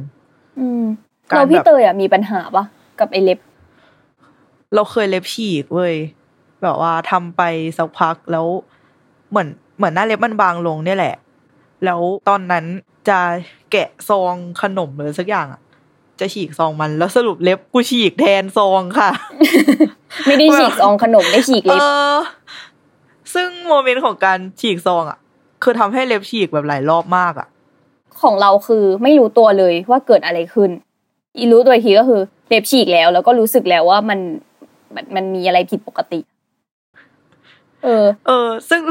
[0.58, 0.82] อืม
[1.30, 2.64] การเราพี่แบบเตยอะมีปัญหาปะ
[3.00, 3.38] กับไอเล็บ
[4.74, 5.94] เราเคยเล็บฉีกเว้ย
[6.62, 7.42] แบบว่าทำไป
[7.78, 8.46] สักพักแล้ว
[9.30, 11.14] เหมือนเหมือนหน้าเล็บมันบางลงเนี่ยแหละ
[11.84, 12.64] แล้วตอนนั้น
[13.08, 13.20] จะ
[13.72, 15.60] แกะซองขนมหรือสักอย่างอะ
[16.20, 19.10] จะฉีกซองมันแล้วสรุปเล็บกูฉีกแทนซองค่ะ
[20.26, 21.84] ไม่ได้ฉีกซองขนมได้ฉีกเอเล็บอ
[23.34, 25.18] ซึ่งโมเมนต์ของการฉีกซองอะ
[25.62, 27.48] คือทำให้เล็บฉีกแบบหลายรอบมากอะ
[28.22, 30.70] ของเราคือไม่รู้ตัวเลยว่าเกิดอะไรขึ้น
[31.38, 34.20] อีรู้ตัวอีกทีก็คือเล็บฉีกแล้ว แล้วก็รู้สึกแล้วว่ามัน
[34.94, 36.20] มันมันมีอะไรผิดปกติ
[37.84, 38.82] เออ เออ ซึ่ง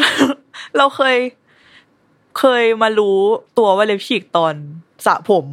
[0.77, 1.17] เราเคย
[2.37, 3.19] เคยมารู้
[3.57, 4.53] ตัวว่าเล็บฉีกตอน
[5.05, 5.45] สระผม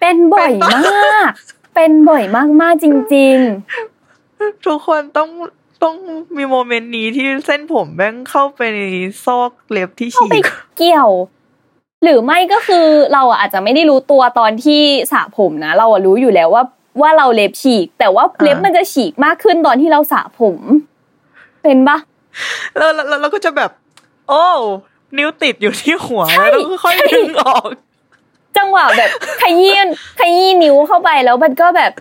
[0.00, 1.30] เป็นบ่อยมาก
[1.74, 2.24] เป็นบ่อย
[2.60, 3.36] มากๆจริง
[4.64, 5.30] ทุกคนต้อง
[5.82, 5.96] ต้อง
[6.36, 8.80] มีโมเมนต์นี้ที่เส้นผมแม่งเข้าไปใน
[9.24, 11.10] ซอกเล็บที่ๆเข้าฉีไปกเกี่ยว
[12.02, 16.64] หรือไม่ก็คือเราอะอาจจะไม่ได้รู้ตัวตอนที่สระผมนะ เราอะรู้อยู่แล้วว่า
[17.00, 20.58] ว่าเราเล็บฉีก แต่ว่าเล็บอ่ามัมันจะฉีกมากขึ้นตอนที่เราสระผม
[21.62, 21.98] เป็นปะ
[22.76, 23.70] แล้วแล้วแล้วเราก็จะแบบ
[24.28, 24.44] โอ้
[25.18, 27.68] นิ้วติดอยู่ที่หัวใช่แล้วต้องค่อยใช่ดึงออก
[28.58, 29.10] จังหวะแบบ
[29.42, 29.74] ขยี้
[30.20, 31.92] ขยี้นิ้วเข้าไปแล้วมันก็แบบ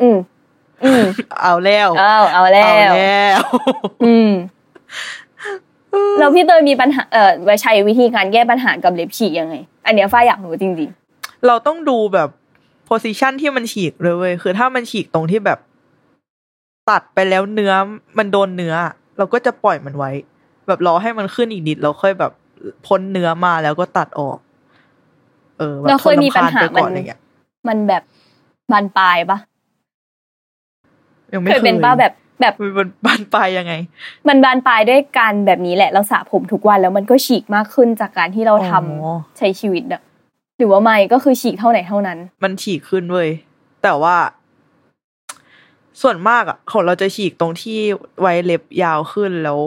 [0.00, 0.18] อืม
[0.84, 1.02] อืม
[1.42, 3.40] เอาแล้วเอาเอาแล้เอาวแล้ว
[4.04, 4.30] อืม
[6.18, 7.30] แล้วพี่เตยมีปัญหาเอ่อ
[7.62, 9.54] ใช้วิธีการแก้ปัญหากับเล็บฉีกยังไง
[9.86, 10.90] อันเนี้ยฝ้ายอยากรู้จริง
[11.46, 12.28] เราต้องดูแบบ
[12.86, 15.58] โพซิชันที่มันฉีกเลยเว้ยคือถ้ามันฉีกตรงที่แบบ
[16.90, 17.72] ตัดไปแล้วเนื้อ
[18.18, 18.74] มันโดนเนื้อ
[19.18, 20.10] เราก็จะปล่อยมันไว้
[20.66, 22.32] แบบรอให้มันขึ้นอีกนิดเราค่อยแบบ
[22.86, 24.38] พ้นเนื้อมาแล้วก็ตัดออก
[25.58, 28.02] เออแบบเราเคยมีปัญหาทนรำคญไปก่อนมันอะไรเงี้ยๆมันแบบ
[28.72, 29.38] บานปลายปะ
[31.32, 33.74] ยังไม่เคยเป็นป้าแบบแบบมันบานปลายยังไง
[34.28, 40.02] มันบานปลายด้วยการแบบนี้แหละ เราสระผมทุกวันแล้วมันก็ฉีกมากขึ้นจากการที่เราทำอ๋อใช้ชีวิตอะ
[40.58, 43.28] หรือว่าไม่ก็คือฉีกเท่าไหนเท่านั้น มันฉีกขึ้นเว้ย
[43.82, 44.16] แต่ว่า
[46.02, 47.78] ส่วนมากอะของเราจะฉีกตรงที่
[48.20, 49.58] ไว้เล็บยาวขึ้นแล้ว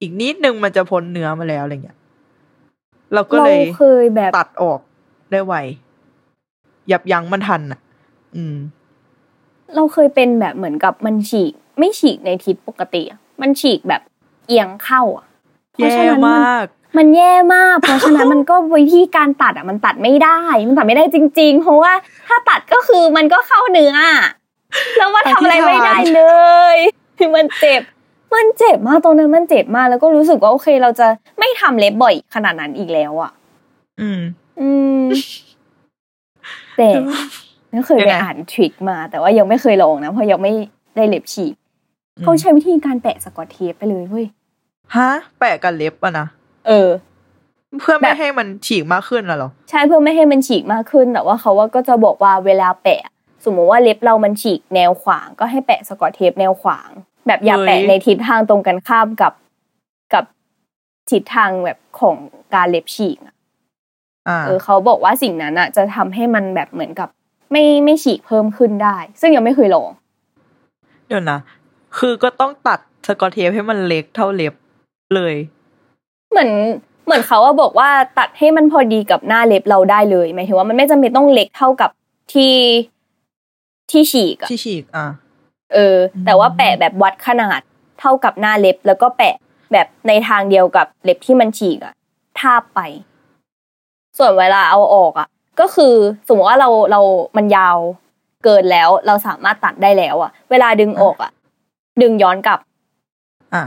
[0.00, 1.98] อีกนิดนึงมันจะพ้นเนื้อมาแล้วอะไรเงี้ย
[3.14, 4.80] เราก็เราเลยเคยแบบตัดออก
[5.32, 5.54] ได้ไว
[6.90, 7.80] ยับยั้งมันทันอะ
[8.36, 8.56] อืม
[9.74, 14.02] เราเคยเป็นแบบเหมือนกับมันฉีก ไม่ฉีกในทิศปกติอะมันฉีกแบบ
[14.46, 15.26] เอียงเข้าอะ
[15.72, 21.92] เพราะแย่ฉะนั้นมมันากมันแย่มาก เพราะฉะนั้นมันก็วิธีการตัดอะ มันตัดไม่ได้ มันตัดไม่ได้จริง ๆ เพราะว่า
[22.28, 24.16] ถ้าตัดก็คือมันก็เข้าเนื้ออะ
[24.98, 26.22] แล้วว่าทำอะไรไม่ได้เล
[26.74, 26.76] ย
[27.36, 27.82] มันเจ็บ
[28.34, 31.06] มันเจ็บมากตรงนั้นมันเจ็บมากแล้วก็รู้สึกว่าโอเค เราจะ
[31.38, 33.32] ไม่ทำเล็บบ่อยขนาดนั้นอีกแล้วอะ
[34.00, 34.20] อืม
[34.60, 35.00] อืม
[36.76, 36.88] แต่
[37.74, 40.52] ก็เคยยังไปไงอ่านทริคมา แต่ว่ายังไม่เคยลองนะเพราะยังไม่
[40.96, 41.54] ได้เล็บฉีก
[42.22, 44.26] เขาใช้วิธีการแปะสกอตเทปไปเลยเว้ย
[44.96, 46.26] ฮะ แปะกับเล็บอะนะ
[46.66, 46.88] เออ
[47.80, 53.00] เพื่อไม่แบบให้มันฉีกมากขึ้นน่ะเหรอใช่เพื่อไม่ให้มันฉีกมากขึ้นแต่ว่าเขาว่าก็จะบอกว่าเวลาแปะ
[53.44, 56.90] สมมติว่าเล็บเรามันฉีกแนวขวาง ก็ให้แปะสกอตเทปแนวขวาง
[57.26, 59.32] แบบอย่าเฮ้ยแปะในทิศทางตรงกันข้ามกับ
[60.14, 60.24] กับ
[61.10, 62.16] ทิศทางแบบของ
[62.54, 63.34] การเล็บฉีกอะ
[64.28, 67.08] อ่าเออเขาบอกว่าสิ่งนั้นอะจะทำให้มันแบบเหมือนกับ
[67.52, 69.90] ไม่ไม่ฉีกเพิ่มขึ้นได้ ซึ่งยังไม่เคยลอง
[71.08, 71.38] เดี๋ยวนะ
[71.98, 74.54] คือก็ต้องตัดสกอตเทปให้มันเล็กเท่าเล็บ
[75.14, 75.34] เลย
[76.30, 76.50] เหมือน
[77.04, 81.90] เหมือนเขาว่าบอกว่าตัดให้มันพอดีกับหน้าเล็บเราได้เลยหมายถึงว่ามันไม่จำเป็นต้องเล็กเท่ากับ
[82.32, 82.54] ที่
[83.90, 85.06] ที่ฉีกอะที่ฉีกอะ
[85.74, 87.60] เออ แต่ว่าแปะแบบวัดขนาด
[88.00, 89.34] เท่ากับหน้าเล็บ แล้วก็แปะ
[89.72, 91.94] แบบในทางเดียวกับเล็บที่มันฉีกอะ
[92.40, 92.80] ทาบไป
[94.18, 95.28] ส่วนเวลาเอาออกอะ
[95.60, 95.94] ก็คือ
[96.28, 97.00] สมมติว่าเราเรา
[97.36, 97.76] มันยาว
[98.44, 101.32] เกินแล้ว เราสามารถตัดได้แล้วอะเวลาดึงออกอะ
[102.02, 102.58] ดึงย้อนกลับ
[103.54, 103.64] อะ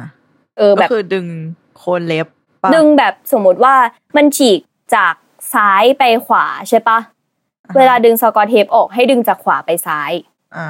[0.58, 1.26] เออก็แบบคือดึง
[1.78, 2.28] โคนเล็บ
[2.64, 3.76] ปะดึงแบบสมมติว่า
[4.16, 4.60] มันฉีก
[4.96, 5.16] จาก
[5.54, 7.00] ซ้ายไปขวาใช่ปะ
[7.78, 10.12] เวลาดึงสกอตเทปออกให้ดึงจากขวาไปซ้าย
[10.58, 10.70] อ่า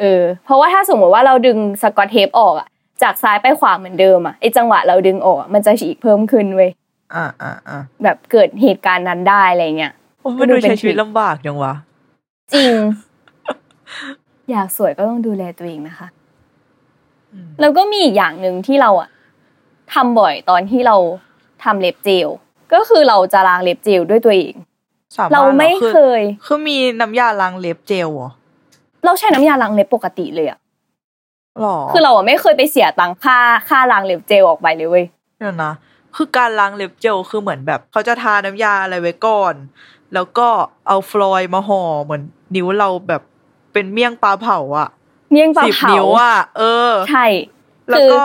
[0.00, 2.68] เออ เพราะว่าถ้าสมมติว่าเราดึงสกอตเทปออกอะ
[3.02, 6.70] จากซ้ายไปขวาเหมือนเดิมอะไอจังหวะเราดึงออกอะมันจะฉีกเพิ่มขึ้นเว้ย
[7.14, 11.72] อ่าอ่าอ่าแบบเกิดเหตุการณ์นั้นได้อะไรเงี้ยโอ้มันดูใช้ชีวิตลำบากจังวะ
[12.54, 12.74] จริง
[14.50, 16.08] อยากสวยก็ต้องดูแลตัวเองนะคะ
[17.32, 19.10] อืมแล้วก็มีอีกอย่างหนึ่งที่เราอะ
[19.94, 20.96] ทำบ่อยตอนที่เรา
[21.64, 22.28] ทำเล็บเจล
[22.72, 24.54] ก็คือเราจะล้างเล็บเจลด้วยตัวเอง
[25.16, 28.30] สามารถเราไม่หอคือเคยคือมีน้ำยาล้างเล็บเจลเหรอ
[29.04, 30.58] เราใช้น้ำยาล้างเล็บปกติเลยอะ
[31.60, 33.38] หรอคือเราอะไม่เคยไปเสียตังค่า
[33.68, 35.04] ค่าล้างเล็บเจลออกไปเลยเว้ย
[35.38, 35.72] เดี๋ยวนะ
[36.16, 39.54] คือการล้างเล็บเจลคือเหมือนแบบเขาจะทาน้ำยาอะไรไว้ก่อน
[40.14, 40.48] แล้วก็
[40.88, 42.22] เอาฟลอยด์มาห่อเหมือน
[42.56, 43.22] นิ้วเราแบบ
[43.72, 44.88] เป็นเมี่ยงปลาเผาอะ
[45.30, 47.26] เมี่ยงปลาสิบเผานิ้วอะเออ ใช่
[47.90, 48.22] แล้วก็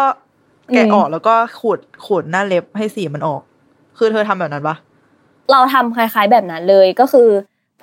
[0.72, 3.42] คือแกะอืมออกแล้วก็ขูดขูดหน้าเล็บให้สีมันออก
[3.98, 4.76] คือเธอทำแบบนั้นปะ
[5.52, 7.30] เราทำคล้าย ๆแบบนั้นเลยก็คือ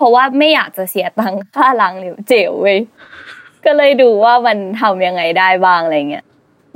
[0.01, 2.79] เพราะว่าไม่อยากจะเสียตังค่าล้างเล็บเจลเว้ย
[3.65, 6.25] ก็เลยดูว่ามันทำยังไงได้บ้างอะไรเงี้ย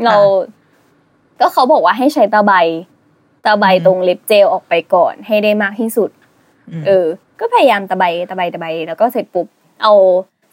[0.05, 0.17] เรา
[1.41, 2.53] ก็เขาบอกว่าให้ใช้ตะไบ
[3.47, 6.11] ตะไบตรงเล็บเจลออกไปก่อนให้ได้มากที่สุด
[6.71, 7.07] อืมเออ
[7.41, 9.47] ก็พยายามตะไบตะไบตะไบแล้วก็เสร็จปุ๊บ
[9.83, 9.93] เอา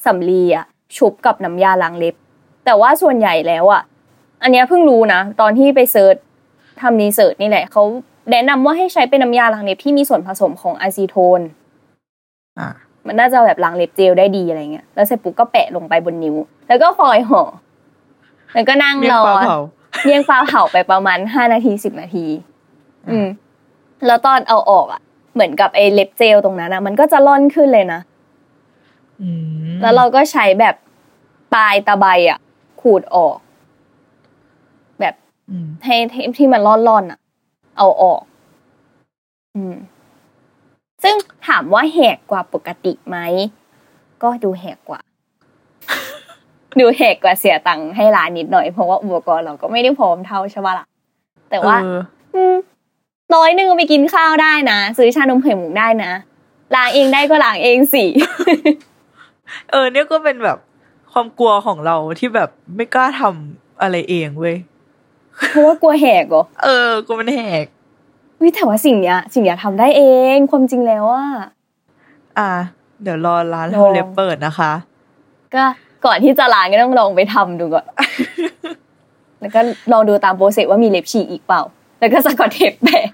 [0.06, 0.66] สำลีอะ
[0.98, 2.16] ชุบกับน้ำยาล้างเล็บ
[2.66, 3.84] แต่ว่าส่วนใหญ่แล้วอะ
[4.44, 6.16] อันเนี้ยเพิ่งรู้นะตอนที่ไป search
[6.82, 7.84] ทำ research นี่แหละเขา
[8.32, 11.56] แนะนำว่าให้ใช้เป็นน้ำยาล้างเล็บที่มีส่วนผสมของอะซีโทนอะ
[13.08, 16.36] มันน่าจะแบบล้างเล็บเจลได้ดีอะไรเงี้ยแล้วเสร็จปุ๊บก็แปะลงไปบนนิ้ว
[16.68, 17.42] แล้วก็ฟอยล์ห่อ
[18.54, 22.26] แล้วก็นั่งรอเมี่ยงปลาเผาเมี่ยงปลาเผาไปประมาณห้านาทีสิบนาที
[23.10, 23.28] อืม
[24.06, 25.02] แล้วตอนเอาออกอะ
[25.34, 28.00] เหมือนกับไอ้เล็บเจลตรงนั้นนะมันก็จะล่อนขึ้นเลยนะ
[29.22, 29.30] อื
[29.68, 30.76] มแล้วเราก็ใช้แบบ
[31.54, 32.40] ปลายตะไบอะ
[32.82, 33.38] ขูดออก
[35.00, 35.14] แบบ
[35.50, 37.20] อืมให้ให้ที่มันร่อนๆอะ
[37.78, 38.22] เอาออก
[39.56, 39.74] อืม
[41.04, 41.16] ซึ่ง
[41.48, 43.18] ถามว่าแหกกว่าปกติไหม
[44.24, 45.02] ก็ดูแหกกว่า
[46.80, 50.86] ดูแหกกว่าเสียตังค์ให้ร้านนิดหน่อยเพราะว่าอุปกรณ์เราก็ไม่ได้พร้อมเท่าใช่ปะล่ะ
[51.50, 52.00] แต่ว่าเออ
[52.36, 52.56] อืม
[53.36, 56.12] ร้อยหนึ่งเอาไปกินข้าวได้นะซื้อชานมไข่มุกได้นะ
[56.76, 58.06] ล้างเองได้ก็ล้างเองสิ
[59.72, 60.58] เออ เนี่ยก็เป็นแบบ
[61.12, 64.58] ความกลัวของเราที่แบบไม่กล้าทำอะไรเองเว้ย
[65.50, 67.66] เพราะว่ากลัวแหกเหรอเออกลัวมันแหก
[68.42, 70.02] วิแต่ว่าสิ่งเนี้ย สิ่งเนี้ยทำได้เอ
[70.36, 71.26] งความจริงแล้วอะ
[72.40, 72.52] อะ
[73.04, 74.72] เดี๋ยวรอร้านลองทำเล็บเปิดนะคะ
[75.56, 75.64] ก็
[76.06, 77.86] ก่อนที่จะล้างก็ต้องลองไปทำดูก่อน
[79.40, 79.60] แล้วก็
[79.92, 81.62] ลองดูตามโปรเซสว่ามีเล็บฉีกอีกเปล่า
[82.00, 83.06] แล้วก็สกอตเทปแปะ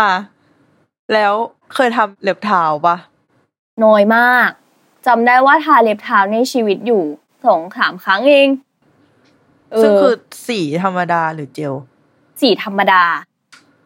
[0.00, 0.12] อะ
[1.12, 1.32] แล้ว
[1.74, 2.96] เคยทำเล็บเท้าปะ
[3.84, 4.50] น้อยมาก
[5.06, 7.02] จำได้ว่าทาเล็บเท้าในชีวิตอยู่
[7.44, 10.14] สองสามครั้งเองเซึ่งคือ
[10.48, 11.74] สีธรรมดาหรือเจล
[12.40, 13.02] สีธรรมดา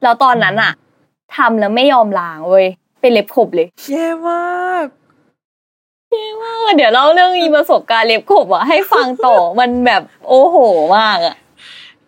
[0.02, 0.72] แล้วตอนนั้นอะ
[1.36, 2.66] ทำแล้วไม่ยอมล้างเว้ย
[3.00, 4.86] เป็นเล็บขบเลยแย่มาก
[6.10, 6.14] เอ
[6.68, 10.56] อเดี๋ยวเล่าเรื่องอีประสบการณ์เล็บขบอะให้ฟังต่อมันแบบโอ้โห
[10.96, 11.34] มากอะ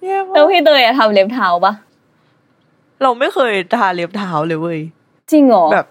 [0.03, 1.72] แย่มาแล้วกพี่เตยอะทำเล็บเท้าปะ
[3.03, 4.81] เราไม่เคยทาเล็บเท้าเลยเว้ย
[5.31, 5.87] จริงเหรอแบบ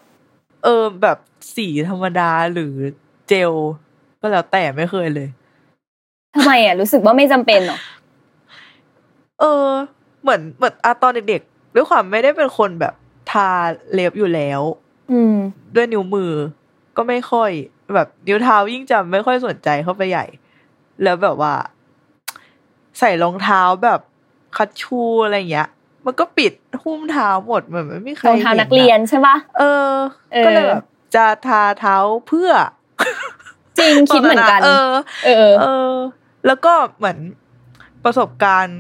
[0.64, 1.18] เออแบบ
[1.56, 2.74] สีธรรมดาหรือ
[3.28, 3.52] เจล
[4.20, 5.30] ก็แล้วแต่ไม่เคยเลย
[6.36, 7.80] ทำไมอะรู้สึกว่าไม่จำเป็นเหรอ
[9.40, 9.68] เออ
[10.22, 12.94] เหมือนเหมือนอะตอนเด็กๆด้วยความไม่ได้เป็นคนแบบ
[13.32, 13.50] ทา
[13.94, 14.62] เล็บอยู่แล้ว
[15.12, 15.36] อืม
[15.76, 16.34] ด้วยนิ้วมือ
[16.98, 17.52] ก็ไม่ค่อย
[17.94, 20.26] แบบนิ้วเท้ายิ่งจำไม่ค่อยสนใจเข้าไปใหญ่
[21.04, 21.54] แล้วแบบว่า
[23.00, 24.00] ใส่รองเท้าแบบ
[24.58, 25.70] คัชชูอะไรอย่างเงี้ย
[26.06, 26.54] มันก็ปิด
[26.84, 29.92] หุ้มเท้าหมดเหมือนไม่มีใครรองเท้าห็นักเรียนใช่ปะเออ
[30.34, 30.84] เออ ก็เลยแบบ
[31.16, 31.96] จะทาเท้า
[32.28, 32.52] เพื่อ
[33.80, 34.90] จริงคิดเหมือนกัน เออ
[35.26, 35.92] เออเออ
[36.46, 37.18] แล้วก็เหมือน
[38.04, 38.80] ประสบการณ์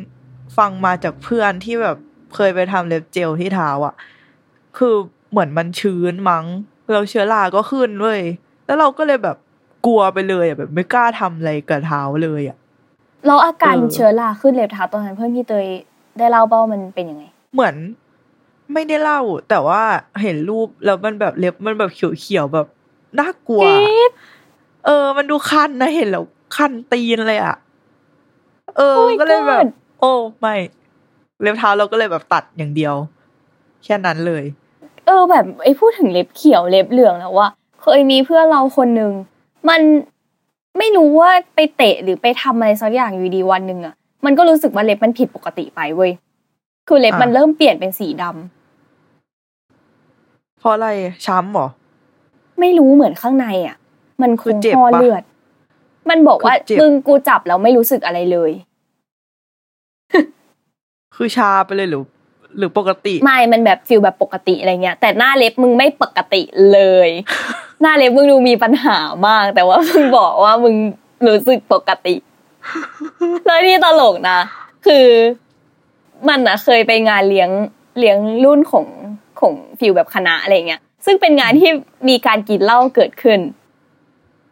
[0.57, 1.97] ฟังมาจากเพื่อนที่แบบ
[2.35, 3.95] เคยไปทำเล็บเจลที่เท้าอะ
[4.77, 4.95] คือ
[5.31, 6.45] เหมือนมันชื้นมั้ง
[6.91, 8.21] เราเชื้อราก็ขึ้นเว้ย
[8.65, 9.37] แล้วเราก็เลยแบบ
[9.85, 12.57] กลัวไปเลยอะแบบไม่กล้าทำอะไรกับเท้าเลยอะ
[13.25, 15.67] แล้วอาการเชื้อราขึ้นเล็บเท้าตอนนั้นเพื่อนพี่เตย
[16.17, 17.75] ได้เล่าเป้ามันเป็นยังไง เหมือน
[18.73, 19.81] ไม่ได้เล่า แต่ว่า
[20.21, 21.91] เห็นรูปแล้วมันแบบเล็บมันแบบ
[22.21, 22.67] เขียวๆแบบ
[23.19, 23.61] น่ากลัว
[24.85, 26.25] เออ มันดูคันนะเห็นแล้ว
[26.55, 27.55] คันตีนเลยอะ
[28.77, 29.69] เออ Oh my ก็เลยแบบ God
[29.99, 30.55] โอ้ไม่
[31.41, 32.93] เล็บเท้าเราก็เลยแบบตัดอย่างเดียว
[33.83, 34.43] แค่นั้นเลย
[35.05, 37.47] เออ แบบไอ้พูดถึงเล็บเขียวเล็บเหลืองแล้วว่า
[37.81, 39.11] เคยมีเพื่อนเราคนหนึ่ง
[39.69, 39.81] มัน
[40.77, 43.95] ไม่รู้ว่าไปเตะหรือไปทำอะไรสักอย่างอยู่ดีวันหนึ่งอะ
[44.25, 46.11] มันก็รู้สึกว่าเล็บมันผิดปกติไปเว้ย
[46.87, 48.31] คือเล็บอะมันเริ่มเปลี่ยนเป็นสีดำ
[50.59, 50.87] เพราะอะไร
[51.25, 51.67] ช้ำเหรอ
[52.59, 53.77] ไม่รู้เหมือนข้างในอะ
[54.21, 55.23] มันคคืองเจ็บห่อปะเลือด
[56.09, 58.51] มันบอกว่าคือเจ็บมึงกูจับแล้วไม่รู้สึกอะไรเลย
[61.15, 62.03] คือชาไปเลยหรือ
[62.57, 66.41] หรือปกติ ไม่ มันแบบฟิลแบบปกติอะไรเงี้ย แต่หน้าเล็บมึงไม่ปกติ
[66.71, 67.09] เลย
[67.81, 68.97] หน้าเล็บมึงดูมีปัญหา
[69.27, 70.75] มาก แต่ว่ามึงบอกว่ามึง
[71.27, 72.15] รู้สึกปกติ
[73.45, 74.39] แล้วที่ตลกนะ
[74.85, 75.07] คือ
[76.29, 77.49] มันอะเคยไปงานเลี้ยง
[77.99, 78.85] เลี้ยงรุ่นของ
[79.39, 81.69] ของฟิลแบบคณะอะไรเงี้ย ซึ่งเป็นงานที่
[82.09, 83.39] มีการกินเหล้าเกิดขึ้น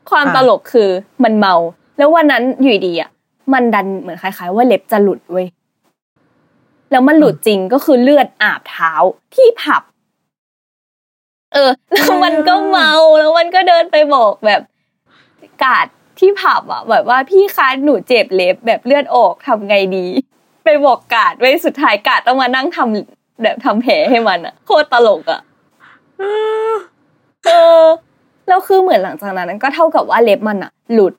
[0.09, 0.89] ความอะตลกคือ
[1.23, 1.55] มันเมา
[1.97, 3.09] แล้ววันนั้นอยู่ดีอะ
[3.53, 5.47] มันดันเหมือนคล้ายๆ ว่าเล็บจะหลุดเว้ย
[6.91, 8.91] แล้วมันหลุดจริงก็คือเลือดอาบเท้า
[9.35, 9.83] ที่ผับ
[11.53, 14.61] เออ แล้วมันก็เมาแล้วมันก็เดินไปบอกแบบ
[15.63, 15.87] กาด
[16.19, 20.05] ที่ผับอะ แบบว่าพี่คะหนูเจ็บเล็บแบบเลือดออกทำไงดี
[20.65, 25.41] ไปบอกกาดไว้สุดท้ายกาดต้องมานั่งทำแบบทำแผลให้มันอะ โคตรตลกอะ
[27.45, 27.49] เอ
[27.81, 27.83] อ
[28.47, 31.13] แล้วคือเหมือนหลังจากนั้นก็เท่ากับว่าเล็บมันอะหลุด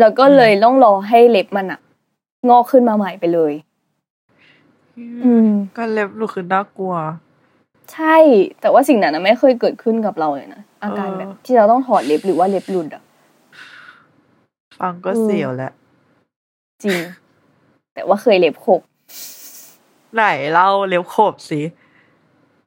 [0.00, 1.80] แล้วก็เลยต้องรอให้เล็บมันอะ
[2.48, 3.52] งอกขึ้นมาใหม่ไปเลย
[5.24, 6.94] อืมก็เล็บหลุดคือน่ากลัว
[7.92, 8.16] ใช่
[8.60, 13.02] แต่ว่าสิ่งนั้นนะไม่เคยเกิดขึ้นกับเราเลยนะอาการเออแบบ ที่เราต้องถอดเล็บหรือว่าเล็บหลุดอะ
[14.80, 15.72] ฟังก็อืมเสียวแล้ว
[16.84, 16.98] จริง
[17.94, 18.80] แต่ว่าเคยเล็บขบ
[20.14, 21.60] ไหนเล่าเล็บขบสิ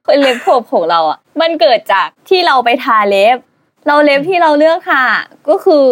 [0.04, 3.36] เคยเล็บขบของเราอะ มันเกิดจากที่เราไปทาเล็บ
[3.86, 5.02] เราเล็บที่เราเลือกทา
[5.48, 5.84] ก็คือ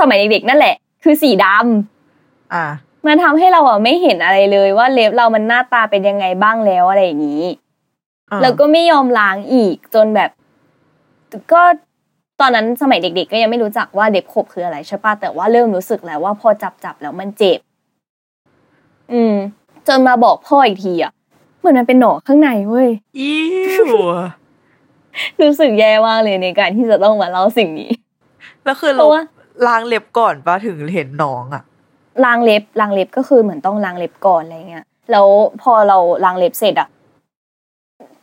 [0.00, 0.74] สมัยเด็กๆนั่นแหละ
[1.04, 2.66] คือสีดำอะ
[3.06, 7.44] มันทำให้เราอะไม่เห็นอะไรเลยว่าเล็บเรามันหน้าตาเป็นยังไงบ้างแล้วอะไรอย่างนี้
[8.30, 10.30] อะแล้วก็ไม่ยอมล้างอีกจนแบบ
[11.52, 11.62] ก็
[12.40, 17.58] ตอนนั้นสมัยเด็ก ๆ ก็ยังไม่รู้จักว่าเล็บขบคืออะไรใช่ปะแต่ว่าเริ่มรู้สึกแล้วว่าพอจับจับๆแล้วมันเจ็บ
[19.12, 19.34] อืม
[19.88, 21.12] จนมาบอกพ่ออีกทีอะ
[21.58, 22.88] เหมือนมันเป็นหนองข้างในเว้ย
[23.18, 23.38] อิ้
[23.84, 23.88] ว
[25.42, 27.90] รู้สึกแย่มากเลยในการที่จะต้องมาเล่าสิ่งนี้
[28.64, 29.22] แล้วคือเพเราราะว่า
[29.66, 31.62] ล้างเล็บก่อนปะถึงเห็นหนองอะ
[32.24, 35.26] ล้างเล็บล้างเล็บก็คือเหมือนต้องล้างเล็บก่อนอะไรเงี้ย แล้ว
[35.62, 36.88] พอเราล้างเล็บเสร็จอะ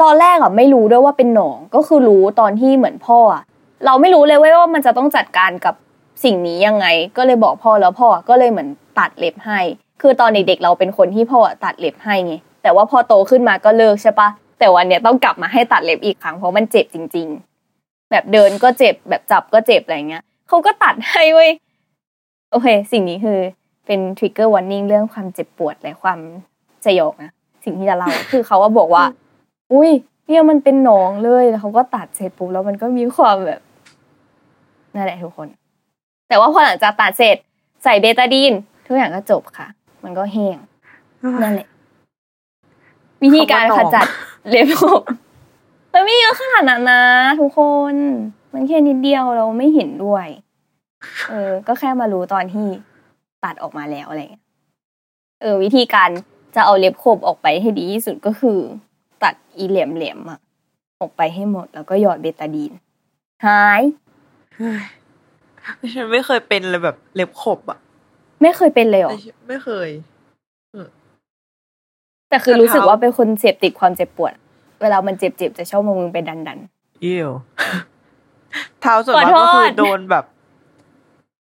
[0.02, 3.44] ตอนแรกอะไม่รู้ด้วยว่าเป็นหนองก็คือรู้ตอนที่เหมือนพ่ออะ
[3.86, 5.76] เราไม่รู้เลยเว้ยว่ามันจะต้องจัดการกับ
[6.24, 6.86] สิ่งนี้ยังไง
[7.18, 8.70] ก็เลยบอกพ่อแล้วพ่อก็เลยเหมือน
[9.00, 9.60] ตัดเล็บให้
[10.02, 12.34] คือตอนเด็กๆเราเป็นคนที่พ่อตัดเล็บให้ไง
[12.64, 14.30] แต่ว่าพอโตขึ้นมาก็เลิกใช่ปะ
[14.60, 17.28] แต่วันเนี้ยต้องกลับมาให้ตัดเล็บอีกครั้งเพราะมันเจ็บจริง
[17.70, 21.52] ๆ แบบเดินก็เจ็บแบบจับก็เจ็บอะไรเงี้ยเขาก็ตัดให้เว้ย
[22.52, 23.40] โอเค สิ่งนี้คือ
[23.86, 26.20] เป็น trigger warning เรื่องความเจ็บปวดและความ
[26.86, 27.32] สยองนะ
[27.64, 29.04] สิ่งที่จะเล่าคือเขาว่าบอกว่า
[29.74, 29.92] อุ้ย
[30.28, 33.62] เนี่ยมันเป็นหนองเลยแล้วเขาก็ตัดเสร็จปุ๊บแล้วมันก็มีความแบบ
[34.96, 35.48] นั่นแหละทุกคน
[36.28, 37.38] แต่ว่าพอหลังจากตัดเสร็จ
[37.84, 38.54] ใส่เบตาดีน
[38.88, 39.68] ทุกอย่างก็จบค่ะ
[40.04, 40.58] มันก็แห้ง
[41.44, 41.68] นั่นแหละ
[43.26, 44.08] วิธีการขจัด
[44.50, 45.02] เล็บผม
[45.94, 47.04] มันไม่เยอะขนาดนั้นนะ
[47.40, 47.60] ทุกค
[47.92, 47.96] น
[48.54, 50.28] มันแค่นิดเดียวเราไม่เห็นด้วย
[51.30, 52.68] เออ ก็แค่มารู้ตอนที่
[53.44, 54.46] ตัดออกมาแล้วอะไรเงี้ย
[55.42, 56.10] เออ วิธีการ
[56.56, 58.60] จะเอาเล็บขบออกไปให้ดีที่สุดก็คือ
[59.24, 60.40] ตัดอีเหลี่ยมเหลี่ยมๆอะ
[61.00, 62.72] ออกไปให้หมดแล้วก็หยอดเบตาดีน
[63.46, 63.82] หาย
[65.96, 67.80] ฉันไม่เคยเป็นเลยแบบเล็บขบอะ
[68.42, 69.12] ไม่เคยเป็นเลยเหรอ
[69.48, 69.90] ไม่เคย
[72.30, 74.34] แต่คือแต่รู้สึกเท้าว่าเป็นคนเสพติดความเจ็บปวด
[74.82, 76.58] เวลามันเจ็บๆจะชอบมามึงไปดันดัน
[77.04, 77.30] อิ้ว
[78.82, 80.26] เท้าส่วนมากขอโทษก็คือโดนแบบ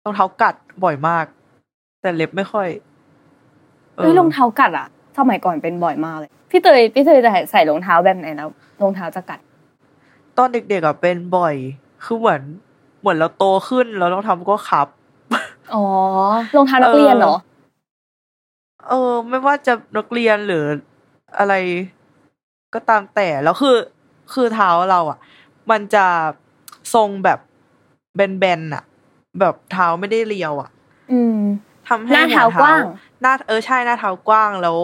[0.04, 0.54] รองเท้ากัด
[0.84, 1.24] บ่อยมาก
[2.02, 8.48] แต่เล็บไม่ค่อยๆเฮ้ยรองเท้ากัดอะสมัยก่อนเป็นบ่อยมากเลย พี่เตยพี่เตยจะใส่รองเท้าแบบไหนแล้ว
[8.82, 9.40] รองเท้าจะกัด
[10.38, 11.54] ตอนเด็กๆอะเป็นบ่อย
[12.04, 12.42] คือเหมือน
[13.00, 14.88] เหมือนเราโตขึ้นแล้วรองเท้ามันก็ขับ
[15.74, 15.84] อ๋อ
[16.56, 17.36] รองเท้านักเรียนเหรอ
[18.88, 20.64] เออ ไม่ว่าจะนักเรียนหรือ
[21.38, 21.54] อะไร
[22.74, 23.76] ก็ตามแต่แล้วคือ
[24.32, 25.18] คือเท้าเราอะ
[25.70, 26.06] มันจะ
[26.94, 27.38] ทรงแบบ
[28.14, 28.84] แบนๆอะ
[29.40, 30.70] แบบเท้าไม่ได้เรียวอะ
[31.12, 31.38] อืม
[31.88, 32.82] ทำให้หน้าเท้ากว้าง
[33.22, 34.76] หน้าเออใช่หน้าเท้ากว้างแล้ว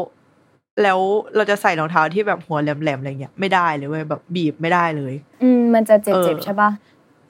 [0.83, 0.99] แล้ว
[1.37, 6.71] เราจะใส่รองเท้าที่แบบหัวแหลมๆอะไรเงี้ยไม่ได้เลยเว้ยแบบบีบไม่ได้เลย อืม มันจะเจ็บเอเจ็บอใช่ปะ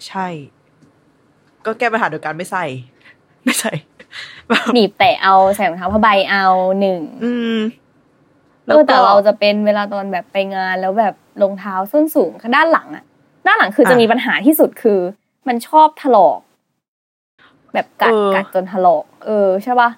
[0.07, 0.27] ใช่
[1.66, 2.64] ก็แก้ปัญหาโดยการไม่ใส่
[3.45, 3.97] ไม่ใส่แบบ
[4.74, 6.46] หนีบแต่เอาใส่รองเท้าผ้าใบเอา
[6.80, 7.56] หนึ่งอืม
[8.64, 13.04] เออแต่เราจะเป็นเวลาตอนแบบไปงานแล้วแบบรองเท้าส้นสูงด้านหลังอะ
[13.46, 15.00] ด้านหลังคือจะมีปัญหาที่สุดคือ
[15.48, 16.40] มันชอบถลอก
[17.74, 19.90] แบบกัดกัดจนถลอก เออใช่ปะ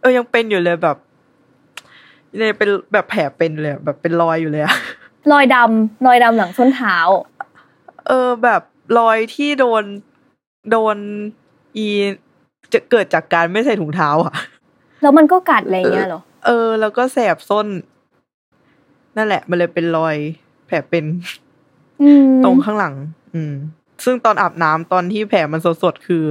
[0.00, 0.96] เออยังเป็นอยู่เลยแบบ
[2.36, 4.74] เนี่ยเป็นแบบแผลเป็นเลยอะแบบเป็นรอยอยู่เลยอะ
[5.32, 6.96] รอยดำรอยดำหลังส้นเท้า
[8.06, 8.62] เออแบบ
[8.98, 9.84] รอยที่โดน
[10.70, 10.96] โดน
[11.76, 11.86] อี
[12.74, 14.34] จะเกิดจากการไม่ใส่ถุงเท้าอะ
[15.02, 17.66] แล้วมันก็กัดอะไรเงี้ยเหรอ เออ แล้วก็แสบส้น
[19.16, 20.16] นั่นแหละ มันเลยเป็นรอย
[20.66, 21.04] แผลเป็น
[22.02, 22.94] อืมตรงข้างหลัง
[23.34, 23.54] อืม
[24.04, 26.24] ซึ่งตอนอาบน้ำตอนที่แผลมันสดๆคือ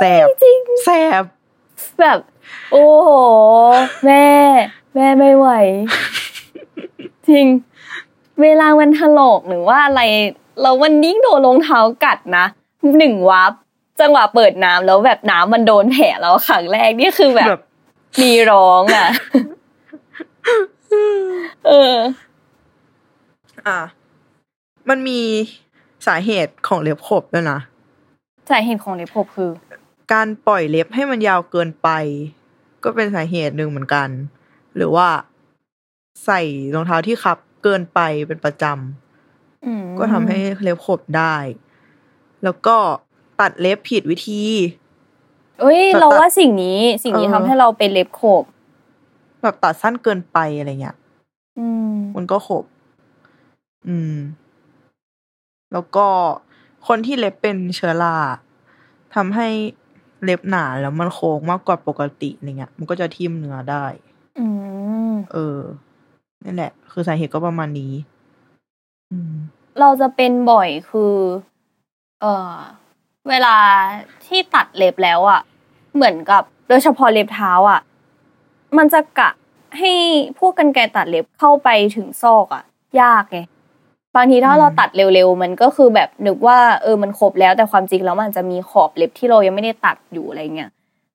[0.00, 0.90] แสบจริงแส
[1.20, 1.22] บ
[2.00, 2.18] แบบ
[2.72, 3.10] โอ้โห
[4.04, 4.26] แม่
[4.94, 5.48] แม่ไม่ไหว
[7.28, 7.46] จริง
[8.42, 10.02] เวลามันถลอกหรือว่าอะไร
[10.62, 12.46] แล้วมันยิ่งโดนรองเท้ากัดนะ
[12.98, 13.52] หนึ่งวับ
[14.00, 17.62] จังหวะเปิดน้ำแล้วแบบน้ำมันโดนแผลแล้วครั้งแรกนี่คือแบบแบบ
[18.22, 19.08] มีร้องอะ
[21.66, 21.96] เออ
[23.66, 23.80] อะ
[24.88, 25.20] มันมี
[26.06, 27.58] สาเหตุของเล็บขบด้วยนะ
[28.50, 29.50] สาเหตุของเล็บขบคือ
[30.12, 31.88] การปล่อยเล็บให้มันยาวเกินไป
[32.84, 34.08] ก็เป็นสาเหตุหนึ่งเหมือนกัน
[34.76, 35.08] หรือว่า
[36.24, 36.40] ใส่
[36.74, 38.64] รองเท้าที่คับเกินไปเป็นประจ
[39.66, 41.36] อืมำก็ทำให้เล็บขบได้
[42.44, 42.76] แล้วก็
[43.40, 44.42] ตัดเล็บผิดวิธี
[45.60, 48.44] เอ้ยตัดเราว่าสิ่งนี้สิ่งนี้เออทำให้เราเป็นเล็บขบ
[49.42, 50.96] แบบตัดสั้นเกินไปอะไรเงี้ย
[51.58, 52.64] อืมมันก็ขบ
[53.86, 54.14] อืม
[55.72, 56.06] แล้วก็
[56.86, 58.16] คนที่เล็บเป็นเชื้อรา
[59.14, 59.48] ทำให้
[60.24, 63.84] เล็บหนาแล้วมันโค้งมากกว่าปกติอะไรเงี้ย มันก็จะทิ่มเนื้อได้
[64.38, 64.46] อื
[65.10, 65.58] ม เออ
[66.44, 67.92] นั่นแหละ คือสาเหตุก็ประมาณนี้
[69.10, 69.34] อืม
[69.80, 71.14] เราจะเป็นบ่อยคือ
[72.20, 72.54] เออ
[73.28, 73.56] เวลา
[74.26, 75.40] ที่ตัดเล็บแล้วอะ
[75.94, 77.80] เหมือนกับโดยเฉพาะเล็บเท้าอะ
[78.76, 79.30] มันจะกะ
[79.78, 79.92] ให้
[80.38, 82.64] พวกกันไกรตัดเล็บเข้าไปถึงซอกอะ
[83.00, 83.38] ยากไง
[84.16, 90.70] บางทีถ้าอืมเราตัดเร็วๆ มันก็คือแบบนึกว่าเออมันครบแล้วแต่ความจริงแล้วมันจะมีขอบเล็บที่เรายังไม่ได้ตัดอยู่อะไรเงี้ย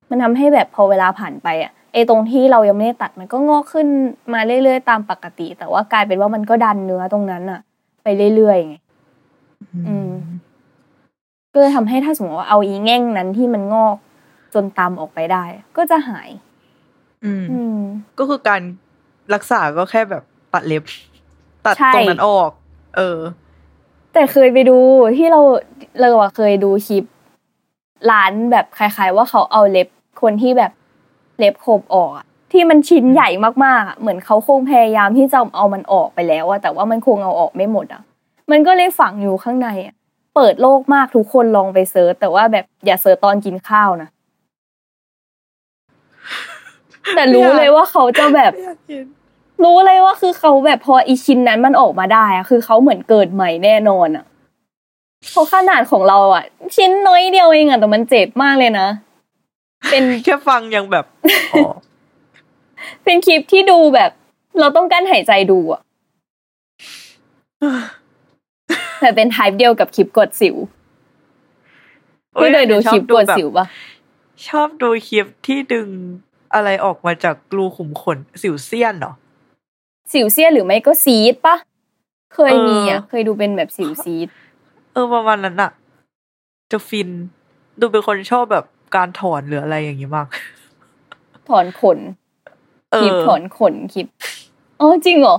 [0.10, 3.88] มันทำให้แบบพอเวลาผ่านไปอะไอ้ตรงที่เรายังไม่ได้ตัดมันก็งอกขึ้น
[4.34, 7.60] มาเรื่อยๆตามปกติ แต่ว่ากลายเป็นว่ามันก็ดันเนื้อตรงนั้นอะ
[8.03, 8.76] ไปเรื่อยๆไง
[9.88, 10.10] อืม
[11.56, 13.97] ก็เลยทำให้ถ้าสมมติว่าเอาอีแง่งนั้นที่มันงอก
[14.53, 15.43] จนตามออกไปได้
[15.78, 16.30] ก็จะหาย
[17.24, 17.78] อืมอืม
[18.20, 18.62] ก็คือการ
[19.34, 20.84] รักษาก็แค่แบบตัดเล็บ
[21.66, 22.51] ตัดใช่ตรงนั้นออก
[22.97, 23.20] เออ
[24.14, 24.78] แต่เคยไปดู
[25.18, 25.41] ที่เรา
[25.99, 27.03] เราอะเคยดูคลิป
[28.12, 29.88] ร้านแบบคล้าย ๆ ว่าเขาเอาเล็บ
[30.22, 30.72] คนที่แบบ
[31.39, 33.30] เล็บขบออกอะที่มันชิ้นใหญ่
[33.66, 38.01] มากๆอะเหมือนเขาคงพยายามที่จะเอามันออกไปแล้วอะแต่ว่ามันคงเอาออกไม่หมดอะ
[38.51, 39.95] มันก็เลยฝังอยู่ข้างในอะ
[40.36, 44.10] เปิดโลกมากทุกคนลองไป search แต่ว่าแบบอย่า search ตอนกินข้าวนะ
[47.16, 48.52] แต่รู้เลยว่าเขาจะแบบ
[49.64, 54.26] รู้เลยว่าคือเขาแบบพออีชิ้นนั้นมันออกมาได้อะคือเขาเหมือนเกิดใหม่แน่นอนอะ
[55.32, 56.44] เพราะขนาดของเราอะ
[56.76, 58.88] ชิ้นน้อยเดียวเองอะแต่มันเจ็บมากเลยนะ
[59.92, 61.06] เป็นแค่ฟังยังแบบ
[61.54, 61.72] อ๋อ
[63.04, 64.12] เป็นคลิปที่ดูแบบ
[64.60, 65.82] เราต้องกั้นหายใจดูอะ
[69.00, 70.56] แต่เป็นไทป์เดียวกับคลิปกดสิว
[72.36, 73.66] พี่เคยดูคลิปกดสิวปะ
[74.48, 75.88] ชอบดูคลิปที่ดึง
[76.54, 79.14] อะไรออกมาจากรูขุมขนสิวเซียนเหรอ
[80.12, 81.56] สิวเสี้ยนหรือไม่ก็ซีดปะ
[82.36, 84.28] เคยมีอะเออเคยดูเป็นแบบสิวซีด
[84.93, 85.72] เออประมาณนั้นอะ
[86.72, 87.10] จะฟิน
[87.80, 88.66] ดูเป็นคนชอบแบบ
[88.96, 90.28] การถอนหรืออะไรอย่างนี้มาก
[91.50, 91.98] ถอนขน
[92.91, 94.08] เอคลิปอถอนขนคลิป
[94.80, 95.36] อ๋อจริงเหรอ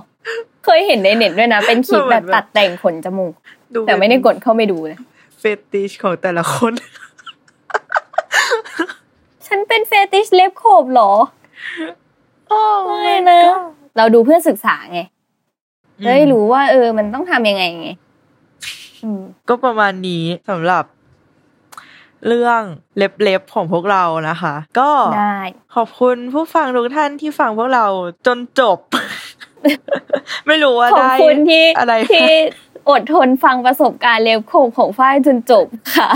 [0.69, 3.33] เคยเห็นในเน็ตด้วยนะ เป็นคลิปแบบตัดแต่งขนจมูก
[3.73, 4.97] ดูแต่ไม่ได้กดเข้าไปดูเลย
[5.39, 6.73] เฟติชของแต่ละคน
[9.47, 11.11] ฉันเป็นเฟติชเล็บโขบเหรอ
[12.49, 13.39] โอ้ไม่นะ
[13.97, 14.99] เราดูเพื่อศึกษาไง
[16.03, 17.89] จะได้รู้ว่า เออ มันต้องทำยังไงไง
[19.03, 20.83] อืมก็ประมาณนี้สำหรับ
[22.27, 22.61] เรื่อง
[22.97, 25.39] เล็บๆของพวกเรานะคะ ก็ได้
[25.75, 27.85] ขอบคุณผู้ฟังทุกท่านที่ฟังพวกเรา
[28.25, 28.77] จนจบ
[30.47, 32.31] ไม่รู้ว่าขอบได้คุณที่อะไรที่
[32.89, 36.09] อดทนฟังประสบการณ์เล็บโขบของฝ้ายจนจบค่ะ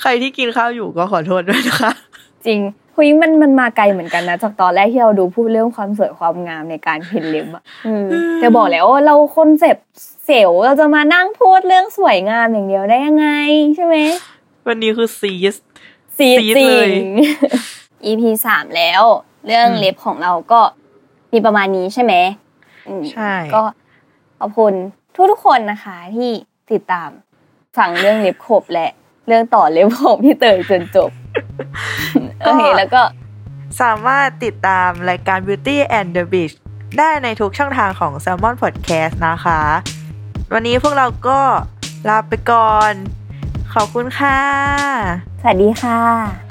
[0.00, 1.92] ใครที่กินข้าวอยู่ก็ขอโทษด้วยนะคะ
[2.46, 2.60] จริง
[2.96, 9.76] คุยมันมันมาไกลเหมือนกันนะ จากตอนแรกที่เราดูพูดเรื่องความสวยความงามในการเพ้นเล็บอะอืมแต่บอกแล้วว่าเราคนเจ็บ
[10.24, 13.26] เสียวเราจะมานั่งพูดเรื่องสวยงามอย่างเดียวได้ยังไง
[13.76, 13.96] ใช่ไหม
[14.66, 15.54] วันนี้คือซีส
[16.18, 17.08] สีซีดจริเลยง
[18.04, 19.02] EP สามแล้ว
[19.46, 20.60] เรื่องอืมเล็บของเราก็
[21.32, 22.14] มีประมาณนี้ใช่ไหม
[22.88, 23.62] อืมใช่ ก็
[24.38, 24.72] ขอบคุณ
[25.14, 26.30] ทุกทุกๆคนนะคะที่
[26.72, 27.10] ติดตาม
[27.78, 28.88] ฟังเรื่องเล็บขบและ
[29.26, 31.10] เรื่องต่อเล็บขบพี่เตยจนจบ
[32.40, 33.02] โอเคแล้วก็
[33.82, 36.56] สามารถติดตามรายการ Beauty and the Beast
[36.98, 39.60] ได้ในทุกช่องทางของ Salmon Podcast นะคะ
[40.52, 41.40] วันนี้พวกเราก็
[42.08, 42.92] ลาไปก่อน
[43.74, 44.38] ขอบคุณค่ะ
[45.40, 46.49] สวัสดีค่ะ